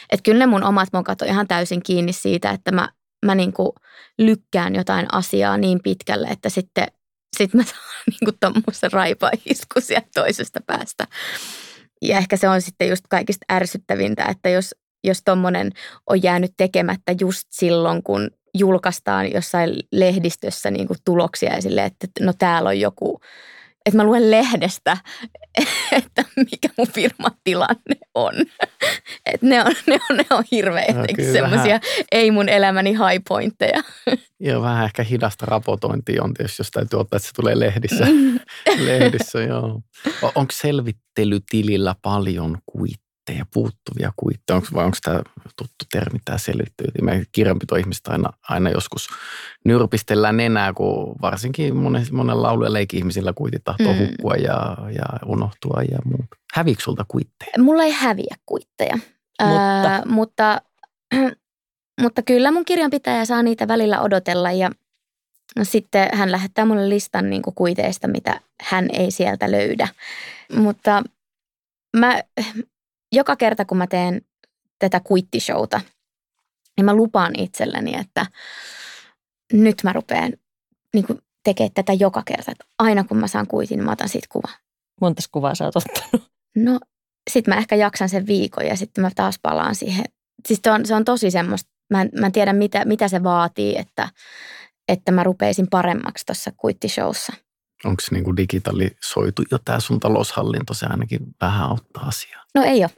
Et 0.09 0.21
kyllä 0.23 0.39
ne 0.39 0.45
mun 0.45 0.63
omat 0.63 0.89
mokat 0.93 1.21
on 1.21 1.27
ihan 1.27 1.47
täysin 1.47 1.83
kiinni 1.83 2.13
siitä, 2.13 2.51
että 2.51 2.71
mä, 2.71 2.89
mä 3.25 3.35
niinku 3.35 3.75
lykkään 4.17 4.75
jotain 4.75 5.05
asiaa 5.11 5.57
niin 5.57 5.79
pitkälle, 5.83 6.27
että 6.27 6.49
sitten 6.49 6.87
sit 7.37 7.53
mä 7.53 7.63
saan 7.63 7.81
niinku 8.11 8.37
tommosen 8.39 8.91
raipaisku 8.91 9.79
sieltä 9.79 10.07
toisesta 10.13 10.59
päästä. 10.65 11.07
Ja 12.01 12.17
ehkä 12.17 12.37
se 12.37 12.49
on 12.49 12.61
sitten 12.61 12.89
just 12.89 13.05
kaikista 13.09 13.45
ärsyttävintä, 13.51 14.25
että 14.25 14.49
jos, 14.49 14.75
jos 15.03 15.21
tuommoinen 15.25 15.71
on 16.09 16.23
jäänyt 16.23 16.53
tekemättä 16.57 17.15
just 17.19 17.47
silloin, 17.51 18.03
kun 18.03 18.31
julkaistaan 18.53 19.31
jossain 19.31 19.75
lehdistössä 19.91 20.71
niin 20.71 20.87
kuin 20.87 20.97
tuloksia 21.05 21.53
esille, 21.53 21.85
että 21.85 22.07
no 22.19 22.33
täällä 22.39 22.69
on 22.69 22.79
joku, 22.79 23.19
että 23.85 23.97
mä 23.97 24.03
luen 24.03 24.31
lehdestä, 24.31 24.97
että 25.97 26.23
mikä 26.35 26.69
mun 26.77 26.87
firman 26.87 27.31
tilanne 27.43 27.95
on. 28.15 28.33
Että 29.33 29.47
ne 29.47 29.63
on, 29.63 29.73
ne 29.87 29.99
on, 30.09 30.17
ne 30.17 30.25
on 30.29 30.43
hirveitä 30.51 30.99
no, 30.99 31.05
semmoisia 31.33 31.79
ei 32.11 32.31
mun 32.31 32.49
elämäni 32.49 32.91
high 32.91 33.23
pointteja. 33.29 33.83
Joo, 34.39 34.61
vähän 34.61 34.85
ehkä 34.85 35.03
hidasta 35.03 35.45
raportointia 35.45 36.23
on 36.23 36.33
tietysti, 36.33 36.59
jos 36.59 36.71
täytyy 36.71 36.99
ottaa, 36.99 37.17
että 37.17 37.27
se 37.27 37.33
tulee 37.33 37.59
lehdissä. 37.59 38.05
lehdissä 38.87 39.41
joo. 39.41 39.81
Onko 40.21 40.51
selvittelytilillä 40.53 41.95
paljon 42.01 42.57
kuitteja, 42.65 43.45
puuttuvia 43.53 44.11
kuitteja? 44.15 44.55
Onko, 44.55 44.67
vai 44.73 44.85
onko 44.85 44.97
tämä 45.03 45.21
tuttu 45.57 45.85
termi, 45.91 46.19
tämä 46.25 46.37
selvittely? 46.37 46.91
Me 47.01 47.23
kirjanpitoihmiset 47.31 48.07
aina, 48.07 48.29
aina 48.49 48.69
joskus 48.69 49.07
nyrpistellään 49.65 50.37
nenää, 50.37 50.73
kun 50.73 51.15
varsinkin 51.21 51.75
monen, 51.75 52.05
monen 52.11 52.41
laulu- 52.41 52.63
ja 52.63 52.73
leikki-ihmisillä 52.73 53.33
kuitit 53.33 53.63
tahtoo 53.63 53.93
mm. 53.93 53.99
hukkua 53.99 54.35
ja, 54.35 54.77
ja 54.95 55.05
unohtua 55.25 55.81
ja 55.91 55.97
muuta. 56.05 56.35
Häviikö 56.53 56.83
sulta 56.83 57.05
kuitteja? 57.07 57.51
Mulla 57.59 57.83
ei 57.83 57.91
häviä 57.91 58.35
kuitteja. 58.45 58.97
Mutta, 59.41 59.95
äh, 59.95 60.05
mutta 60.05 60.61
mutta 62.01 62.21
kyllä 62.21 62.51
mun 62.51 62.65
kirjanpitäjä 62.65 63.25
saa 63.25 63.43
niitä 63.43 63.67
välillä 63.67 64.01
odotella 64.01 64.51
ja 64.51 64.71
sitten 65.63 66.09
hän 66.13 66.31
lähettää 66.31 66.65
mulle 66.65 66.89
listan 66.89 67.29
niin 67.29 67.41
kuin 67.41 67.55
kuiteista, 67.55 68.07
mitä 68.07 68.41
hän 68.61 68.89
ei 68.93 69.11
sieltä 69.11 69.51
löydä. 69.51 69.87
Mutta 70.55 71.03
mä, 71.97 72.21
joka 73.11 73.35
kerta 73.35 73.65
kun 73.65 73.77
mä 73.77 73.87
teen 73.87 74.21
tätä 74.79 74.99
kuittishowta, 74.99 75.81
niin 76.77 76.85
mä 76.85 76.93
lupaan 76.93 77.39
itselleni, 77.39 77.99
että 77.99 78.25
nyt 79.53 79.83
mä 79.83 79.93
rupean 79.93 80.33
niin 80.93 81.07
kuin 81.07 81.19
tekemään 81.43 81.71
tätä 81.73 81.93
joka 81.93 82.23
kerta. 82.25 82.51
Että 82.51 82.65
aina 82.79 83.03
kun 83.03 83.17
mä 83.17 83.27
saan 83.27 83.47
kuitin, 83.47 83.77
niin 83.77 83.85
mä 83.85 83.91
otan 83.91 84.09
siitä 84.09 84.27
kuvan. 84.31 84.53
Montas 85.01 85.27
kuvaa 85.27 85.55
sä 85.55 85.65
oot 85.65 85.75
ottanut? 85.75 86.31
No, 86.55 86.79
sitten 87.31 87.53
mä 87.53 87.59
ehkä 87.59 87.75
jaksan 87.75 88.09
sen 88.09 88.27
viikon 88.27 88.65
ja 88.65 88.75
sitten 88.75 89.01
mä 89.01 89.09
taas 89.15 89.39
palaan 89.41 89.75
siihen. 89.75 90.05
Siis 90.47 90.59
se 90.63 90.71
on, 90.71 90.85
se 90.85 90.95
on 90.95 91.05
tosi 91.05 91.31
semmoista, 91.31 91.71
mä 91.89 92.01
en, 92.01 92.09
mä 92.19 92.25
en 92.25 92.31
tiedä 92.31 92.53
mitä, 92.53 92.85
mitä 92.85 93.07
se 93.07 93.23
vaatii, 93.23 93.77
että, 93.77 94.09
että 94.87 95.11
mä 95.11 95.23
rupeisin 95.23 95.67
paremmaksi 95.69 96.25
tuossa 96.25 96.51
kuittishowssa. 96.57 97.33
Onko 97.85 98.01
se 98.01 98.15
niin 98.15 98.37
digitalisoitu 98.37 99.43
jo 99.51 99.57
tämä 99.65 99.79
sun 99.79 99.99
taloushallinto? 99.99 100.73
Se 100.73 100.85
ainakin 100.85 101.19
vähän 101.41 101.69
auttaa 101.69 102.03
asiaa. 102.07 102.43
No 102.55 102.63
ei 102.63 102.81
ole. 102.83 102.89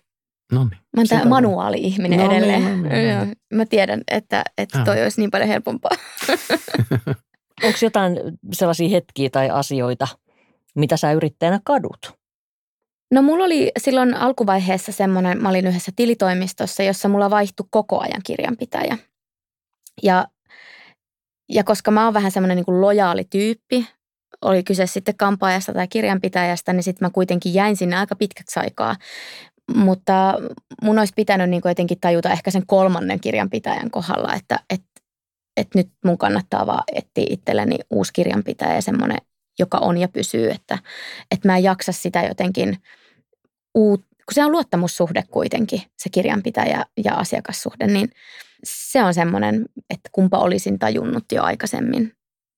No 0.52 0.63
niin. 0.63 0.80
Mä 0.95 1.02
oon 1.02 1.08
tämä 1.08 1.25
manuaali-ihminen 1.25 2.19
No 2.19 2.28
niin, 2.28 2.38
edelleen. 2.38 2.63
no 2.63 2.89
niin, 2.89 3.17
no 3.17 3.25
niin. 3.25 3.36
Mä 3.54 3.65
tiedän, 3.65 4.02
että, 4.08 4.43
että 4.58 4.84
toi 4.86 4.95
Joo. 4.95 5.04
olisi 5.04 5.21
niin 5.21 5.32
paljon 5.32 5.49
helpompaa. 5.49 5.91
Onko 7.63 7.78
jotain 7.82 8.17
sellaisia 8.54 8.89
hetkiä 8.89 9.30
tai 9.30 9.49
asioita, 9.49 10.08
mitä 10.75 10.97
sä 10.97 11.12
yrittäjänä 11.12 11.60
kadut? 11.63 12.19
No 13.12 13.22
mulla 13.22 13.45
oli 13.45 13.72
silloin 13.80 14.13
alkuvaiheessa 14.13 14.91
semmoinen, 14.91 15.41
mä 15.41 15.50
olin 15.50 15.67
yhdessä 15.67 15.91
tilitoimistossa, 15.95 16.84
jossa 16.84 17.10
mulla 17.10 17.30
vaihtui 17.30 17.65
koko 17.69 18.00
ajan 18.00 18.22
kirjanpitäjä. 18.26 18.98
Ja, 20.04 20.28
ja 21.50 21.63
koska 21.63 21.91
mä 21.91 22.06
oon 22.06 22.13
vähän 22.13 22.32
semmoinen 22.32 22.56
niin 22.56 22.82
lojaali 22.82 23.24
tyyppi, 23.30 23.88
oli 24.41 24.63
kyse 24.63 24.86
sitten 24.86 25.17
kampaajasta 25.17 25.74
tai 25.74 25.88
kirjanpitäjästä, 25.88 26.74
niin 26.74 26.84
sitten 26.84 27.06
mä 27.06 27.10
kuitenkin 27.10 27.54
jäin 27.54 27.78
sinne 27.78 27.98
aika 27.98 28.15
pitkäksi 28.15 28.60
aikaa. 28.60 28.95
Mutta 29.76 30.34
mun 30.84 31.00
olisi 31.00 31.13
pitänyt 31.15 31.50
niin 31.50 31.62
jotenkin 31.65 32.00
tajuta 32.02 32.32
ehkä 32.32 32.52
sen 32.52 32.67
kolmannen 32.67 33.19
kirjanpitäjän 33.19 33.91
kohdalla, 33.91 34.34
että, 34.34 34.60
että, 34.69 35.02
että 35.58 35.80
nyt 35.80 35.89
mun 36.06 36.17
kannattaa 36.17 36.65
vaan 36.65 36.84
etsiä 36.95 37.26
itselleni 37.30 37.76
uusi 37.89 38.13
kirjanpitäjä 38.13 38.76
ja 38.76 38.82
semmoinen, 38.82 39.17
joka 39.60 39.78
on 39.78 39.98
ja 39.98 40.08
pysyy, 40.08 40.50
että, 40.50 40.78
että 41.32 41.48
mä 41.48 41.58
en 41.58 41.63
jaksa 41.63 41.91
sitä 41.91 42.24
jotenkin 42.24 42.78
uut, 43.76 44.02
kun 44.02 44.34
se 44.34 44.45
on 44.45 44.52
luottamussuhde 44.52 45.24
kuitenkin, 45.32 45.82
se 45.98 46.10
kirjanpitäjä 46.10 46.86
ja 47.06 47.13
asiakassuhde, 47.13 47.88
niin 47.88 48.10
se 48.63 49.04
on 49.04 49.13
semmoinen, 49.13 49.65
että 49.89 50.10
kumpa 50.12 50.38
olisin 50.38 50.80
tajunnut 50.80 51.24
jo 51.32 51.43
aikaisemmin 51.43 52.13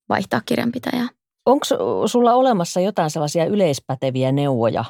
vaihtaa 0.10 0.42
kirjanpitäjää. 0.46 1.08
Onko 1.46 1.66
sulla 2.08 2.34
olemassa 2.34 2.80
jotain 2.80 3.10
sellaisia 3.10 3.46
yleispäteviä 3.46 4.32
neuvoja 4.32 4.86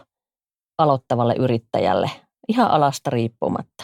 aloittavalle 0.78 1.36
yrittäjälle, 1.40 2.12
ihan 2.48 2.72
alasta 2.72 3.10
riippumatta? 3.10 3.84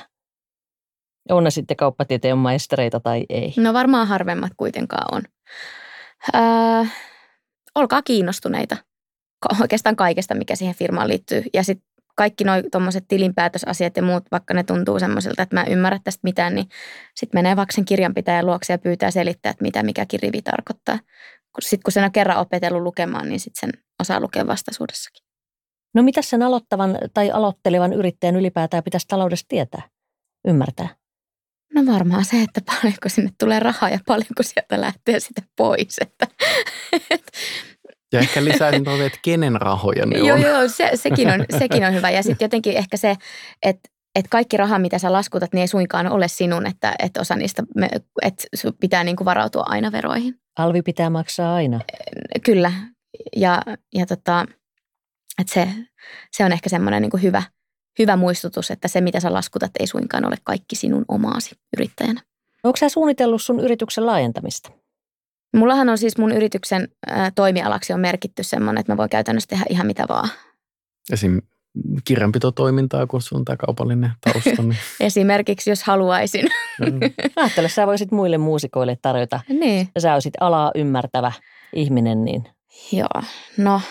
On 1.29 1.43
ne 1.43 1.51
sitten 1.51 1.77
kauppatieteen 1.77 2.37
maistereita 2.37 2.99
tai 2.99 3.25
ei? 3.29 3.53
No 3.57 3.73
varmaan 3.73 4.07
harvemmat 4.07 4.51
kuitenkaan 4.57 5.15
on. 5.15 5.23
Öö, 6.35 6.41
olkaa 6.41 6.87
kiinnostuneita 8.05 8.77
oikeastaan 9.61 9.95
kaikesta, 9.95 10.35
mikä 10.35 10.55
siihen 10.55 10.75
firmaan 10.75 11.07
liittyy. 11.07 11.43
Ja 11.53 11.63
sitten 11.63 11.87
kaikki 12.15 12.43
nuo 12.43 12.55
tuommoiset 12.71 13.05
tilinpäätösasiat 13.07 13.97
ja 13.97 14.03
muut, 14.03 14.23
vaikka 14.31 14.53
ne 14.53 14.63
tuntuu 14.63 14.99
semmoiselta, 14.99 15.41
että 15.41 15.55
mä 15.55 15.63
en 15.63 15.71
ymmärrä 15.71 15.99
tästä 16.03 16.19
mitään, 16.23 16.55
niin 16.55 16.69
sitten 17.15 17.37
menee 17.37 17.55
vaikka 17.55 17.75
sen 17.75 17.85
kirjanpitäjän 17.85 18.45
luokse 18.45 18.73
ja 18.73 18.77
pyytää 18.77 19.11
selittää, 19.11 19.49
että 19.49 19.63
mitä 19.63 19.83
mikäkin 19.83 20.19
rivi 20.19 20.41
tarkoittaa. 20.41 20.99
Sitten 21.61 21.83
kun 21.83 21.91
sen 21.91 22.03
on 22.03 22.11
kerran 22.11 22.37
opetellut 22.37 22.81
lukemaan, 22.81 23.29
niin 23.29 23.39
sitten 23.39 23.59
sen 23.59 23.83
osaa 24.01 24.19
lukea 24.19 24.47
vastaisuudessakin. 24.47 25.27
No 25.93 26.03
mitä 26.03 26.21
sen 26.21 26.43
aloittavan 26.43 26.97
tai 27.13 27.31
aloittelevan 27.31 27.93
yrittäjän 27.93 28.35
ylipäätään 28.35 28.83
pitäisi 28.83 29.07
taloudesta 29.07 29.45
tietää, 29.47 29.81
ymmärtää? 30.47 30.89
No 31.77 31.93
varmaan 31.93 32.25
se, 32.25 32.41
että 32.41 32.61
paljonko 32.65 33.09
sinne 33.09 33.31
tulee 33.39 33.59
rahaa 33.59 33.89
ja 33.89 33.99
paljonko 34.05 34.43
sieltä 34.43 34.81
lähtee 34.81 35.19
sitten 35.19 35.43
pois. 35.57 35.97
Että, 36.01 36.27
Ja 38.13 38.19
ehkä 38.19 38.43
lisäisin 38.45 38.83
tuohon, 38.83 39.05
että 39.05 39.19
kenen 39.21 39.61
rahoja 39.61 40.05
ne 40.05 40.17
joo, 40.17 40.33
on. 40.33 40.41
joo, 40.41 40.67
se, 40.67 40.91
sekin, 40.95 41.29
on, 41.29 41.45
sekin 41.59 41.85
on 41.85 41.93
hyvä. 41.93 42.09
Ja 42.09 42.23
sitten 42.23 42.45
jotenkin 42.45 42.77
ehkä 42.77 42.97
se, 42.97 43.15
että 43.63 43.89
että 44.15 44.29
kaikki 44.29 44.57
raha, 44.57 44.79
mitä 44.79 44.99
sä 44.99 45.11
laskutat, 45.11 45.53
niin 45.53 45.61
ei 45.61 45.67
suinkaan 45.67 46.07
ole 46.07 46.27
sinun, 46.27 46.67
että, 46.67 46.95
että 46.99 47.21
osa 47.21 47.35
niistä, 47.35 47.63
me- 47.75 47.89
että 48.21 48.43
pitää 48.79 49.03
niin 49.03 49.15
kuin 49.15 49.25
varautua 49.25 49.63
aina 49.67 49.91
veroihin. 49.91 50.35
Alvi 50.59 50.81
pitää 50.81 51.09
maksaa 51.09 51.55
aina. 51.55 51.79
Kyllä. 52.45 52.71
Ja, 53.35 53.61
ja 53.95 54.05
tota, 54.05 54.45
että 55.41 55.53
se, 55.53 55.69
se 56.31 56.45
on 56.45 56.51
ehkä 56.51 56.69
semmoinen 56.69 57.01
niin 57.01 57.09
kuin 57.09 57.23
hyvä, 57.23 57.43
hyvä 57.99 58.15
muistutus, 58.15 58.71
että 58.71 58.87
se, 58.87 59.01
mitä 59.01 59.19
sä 59.19 59.33
laskutat, 59.33 59.71
ei 59.79 59.87
suinkaan 59.87 60.25
ole 60.25 60.35
kaikki 60.43 60.75
sinun 60.75 61.05
omaasi 61.07 61.55
yrittäjänä. 61.77 62.21
Onko 62.63 62.77
sä 62.77 62.89
suunnitellut 62.89 63.41
sun 63.41 63.59
yrityksen 63.59 64.05
laajentamista? 64.05 64.71
Mullahan 65.55 65.89
on 65.89 65.97
siis 65.97 66.17
mun 66.17 66.31
yrityksen 66.31 66.87
toimialaksi 67.35 67.93
on 67.93 67.99
merkitty 67.99 68.43
semmoinen, 68.43 68.79
että 68.79 68.93
mä 68.93 68.97
voin 68.97 69.09
käytännössä 69.09 69.47
tehdä 69.49 69.65
ihan 69.69 69.87
mitä 69.87 70.05
vaan. 70.09 70.29
Esim. 71.11 71.41
kirjanpitotoimintaa, 72.05 73.07
kun 73.07 73.21
sun 73.21 73.45
tämä 73.45 73.57
kaupallinen 73.57 74.11
tausta. 74.21 74.63
Niin. 74.63 74.77
Esimerkiksi 74.99 75.69
jos 75.69 75.83
haluaisin. 75.83 76.45
Mm. 76.79 76.99
Ajattele, 77.35 77.69
sä 77.69 77.87
voisit 77.87 78.11
muille 78.11 78.37
muusikoille 78.37 78.97
tarjota. 79.01 79.39
niin. 79.49 79.89
Ja 79.95 80.01
sä 80.01 80.13
olisit 80.13 80.33
alaa 80.39 80.71
ymmärtävä 80.75 81.31
ihminen, 81.73 82.25
niin 82.25 82.43
Joo, 82.91 83.23
no 83.57 83.81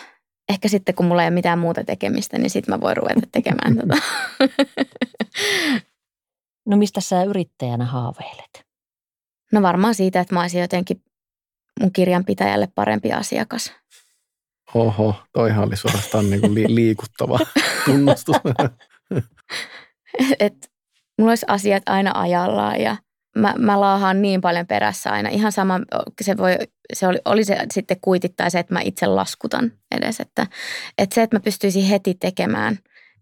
ehkä 0.49 0.69
sitten 0.69 0.95
kun 0.95 1.07
mulla 1.07 1.23
ei 1.23 1.29
ole 1.29 1.35
mitään 1.35 1.59
muuta 1.59 1.85
tekemistä, 1.85 2.39
niin 2.39 2.51
sitten 2.51 2.75
mä 2.75 2.81
voin 2.81 2.97
ruveta 2.97 3.21
tekemään 3.33 3.77
tota. 3.79 3.97
no 6.67 6.77
mistä 6.77 7.01
sä 7.01 7.23
yrittäjänä 7.23 7.85
haaveilet? 7.85 8.67
No 9.53 9.63
varmaan 9.63 9.95
siitä, 9.95 10.21
että 10.21 10.35
mä 10.35 10.41
olisin 10.41 10.61
jotenkin 10.61 11.03
mun 11.81 11.93
kirjanpitäjälle 11.93 12.69
parempi 12.75 13.13
asiakas. 13.13 13.73
Oho, 14.75 15.15
toihan 15.33 15.65
oli 15.65 15.77
suorastaan 15.77 16.31
niin 16.31 16.41
kuin 16.41 16.55
li- 16.55 16.75
liikuttava 16.75 17.39
tunnustus. 17.85 18.37
että 20.41 20.69
mulla 21.19 21.31
olisi 21.31 21.47
asiat 21.49 21.83
aina 21.87 22.13
ajallaan 22.15 22.81
ja 22.81 22.97
mä, 23.37 23.55
mä 23.59 23.81
laahaan 23.81 24.22
niin 24.22 24.40
paljon 24.40 24.66
perässä 24.66 25.11
aina. 25.11 25.29
Ihan 25.29 25.53
sama, 25.53 25.81
se, 26.20 26.37
voi, 26.37 26.57
se 26.92 27.07
oli, 27.07 27.18
oli 27.25 27.44
se 27.44 27.59
sitten 27.72 27.96
kuitit 28.01 28.37
tai 28.37 28.51
se, 28.51 28.59
että 28.59 28.75
mä 28.75 28.81
itse 28.81 29.07
laskutan 29.07 29.72
edes. 29.90 30.20
Että, 30.20 30.46
että 30.99 31.14
se, 31.14 31.22
että 31.22 31.37
mä 31.37 31.40
pystyisin 31.40 31.85
heti 31.85 32.14
tekemään. 32.14 32.72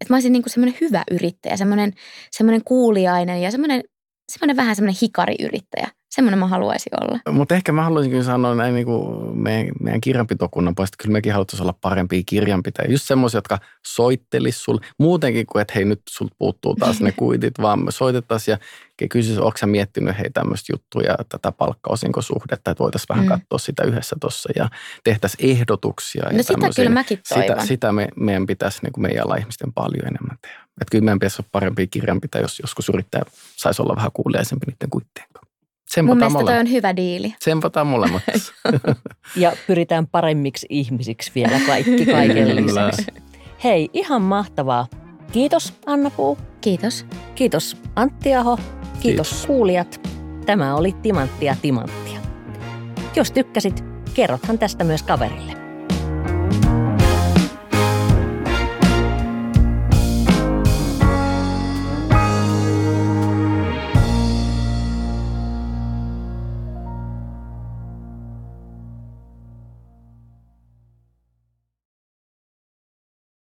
Että 0.01 0.13
mä 0.13 0.15
olisin 0.15 0.31
niin 0.31 0.43
semmoinen 0.47 0.77
hyvä 0.81 1.03
yrittäjä, 1.11 1.57
semmoinen, 1.57 1.93
semmoinen 2.31 2.63
kuuliainen 2.63 3.41
ja 3.41 3.51
semmoinen, 3.51 3.83
semmoinen 4.31 4.55
vähän 4.55 4.75
semmoinen 4.75 4.99
hikariyrittäjä. 5.01 5.87
Semmoinen 6.15 6.39
mä 6.39 6.47
haluaisin 6.47 6.91
olla. 7.01 7.19
Mutta 7.31 7.55
ehkä 7.55 7.71
mä 7.71 7.83
haluaisin 7.83 8.11
kyllä 8.11 8.23
sanoa 8.23 8.55
näin 8.55 8.73
niin 8.73 8.85
kuin 8.85 9.37
meidän, 9.37 9.71
meidän 9.81 10.01
kirjanpitokunnan 10.01 10.75
puolesta, 10.75 10.95
että 10.95 11.03
kyllä 11.03 11.13
mekin 11.13 11.33
haluttaisiin 11.33 11.63
olla 11.63 11.77
parempia 11.81 12.21
kirjanpitäjiä. 12.25 12.91
Just 12.91 13.05
semmoisia, 13.05 13.37
jotka 13.37 13.59
soittelis 13.85 14.63
sulle. 14.63 14.81
Muutenkin 14.99 15.45
kuin, 15.45 15.61
että 15.61 15.73
hei 15.75 15.85
nyt 15.85 16.01
sulta 16.09 16.35
puuttuu 16.37 16.75
taas 16.75 17.01
ne 17.01 17.11
kuitit, 17.11 17.53
vaan 17.61 17.85
me 17.85 17.91
soitettaisiin 17.91 18.57
ja 19.01 19.07
kysyisi, 19.07 19.41
onko 19.41 19.57
sä 19.57 19.65
miettinyt 19.67 20.17
hei 20.19 20.29
tämmöistä 20.29 20.73
juttuja, 20.73 21.15
tätä 21.29 21.51
palkkaosinkosuhdetta, 21.51 22.71
että 22.71 22.83
voitaisiin 22.83 23.09
vähän 23.09 23.25
Mm. 23.25 23.29
katsoa 23.29 23.57
sitä 23.57 23.83
yhdessä 23.83 24.15
tuossa 24.21 24.49
ja 24.55 24.69
tehtäisiin 25.03 25.51
ehdotuksia. 25.51 26.23
ja 26.25 26.37
No 26.37 26.43
sitä 26.43 26.53
tämmöisiä. 26.53 26.83
kyllä 26.85 26.93
mäkin 26.93 27.19
toivon. 27.29 27.47
sitä, 27.47 27.65
sitä 27.65 27.91
me, 27.91 28.07
meidän 28.15 28.45
pitäisi 28.45 28.79
niin 28.83 28.93
kuin 28.93 29.01
meidän 29.01 29.25
ala 29.25 29.35
ihmisten 29.35 29.73
paljon 29.73 30.07
enemmän 30.07 30.37
tehdä. 30.41 30.55
Että 30.81 30.91
kyllä 30.91 31.05
meidän 31.05 31.19
pitäisi 31.19 31.41
olla 31.41 31.49
parempia 31.51 31.87
kirjanpitäjiä, 31.87 32.43
jos 32.43 32.59
joskus 32.59 32.89
yrittäjä 32.89 33.23
saisi 33.57 33.81
olla 33.81 33.95
vähän 33.95 34.11
kuuliaisempi 34.13 34.65
niiden 34.65 34.89
kuittien 34.89 35.27
kanssa. 35.33 35.44
Mun 35.85 35.89
Tsempataan 35.89 36.17
mielestä 36.19 36.33
toi 36.37 36.43
molemmat. 36.43 36.67
on 36.67 36.71
hyvä 36.71 36.95
diili. 36.95 37.35
Tsempataan 37.39 37.87
molemmat. 37.87 38.23
Ja 39.35 39.53
pyritään 39.67 40.07
paremmiksi 40.07 40.67
ihmisiksi 40.69 41.31
vielä 41.35 41.59
kaikki 41.67 42.05
kaiken 42.05 42.55
lisäksi. 42.55 43.05
Hei, 43.63 43.89
ihan 43.93 44.21
mahtavaa. 44.21 44.87
Kiitos 45.31 45.73
Anna 45.85 46.09
Puu. 46.09 46.37
Kiitos. 46.61 47.05
Kiitos 47.35 47.77
Antti 47.95 48.35
Aho. 48.35 48.57
Kiitos, 48.57 49.01
Kiitos. 49.01 49.45
kuulijat. 49.45 50.01
Tämä 50.45 50.75
oli 50.75 50.91
Timanttia 51.01 51.55
Timanttia. 51.61 52.19
Jos 53.15 53.31
tykkäsit, 53.31 53.83
kerrothan 54.13 54.59
tästä 54.59 54.83
myös 54.83 55.03
kaverille. 55.03 55.64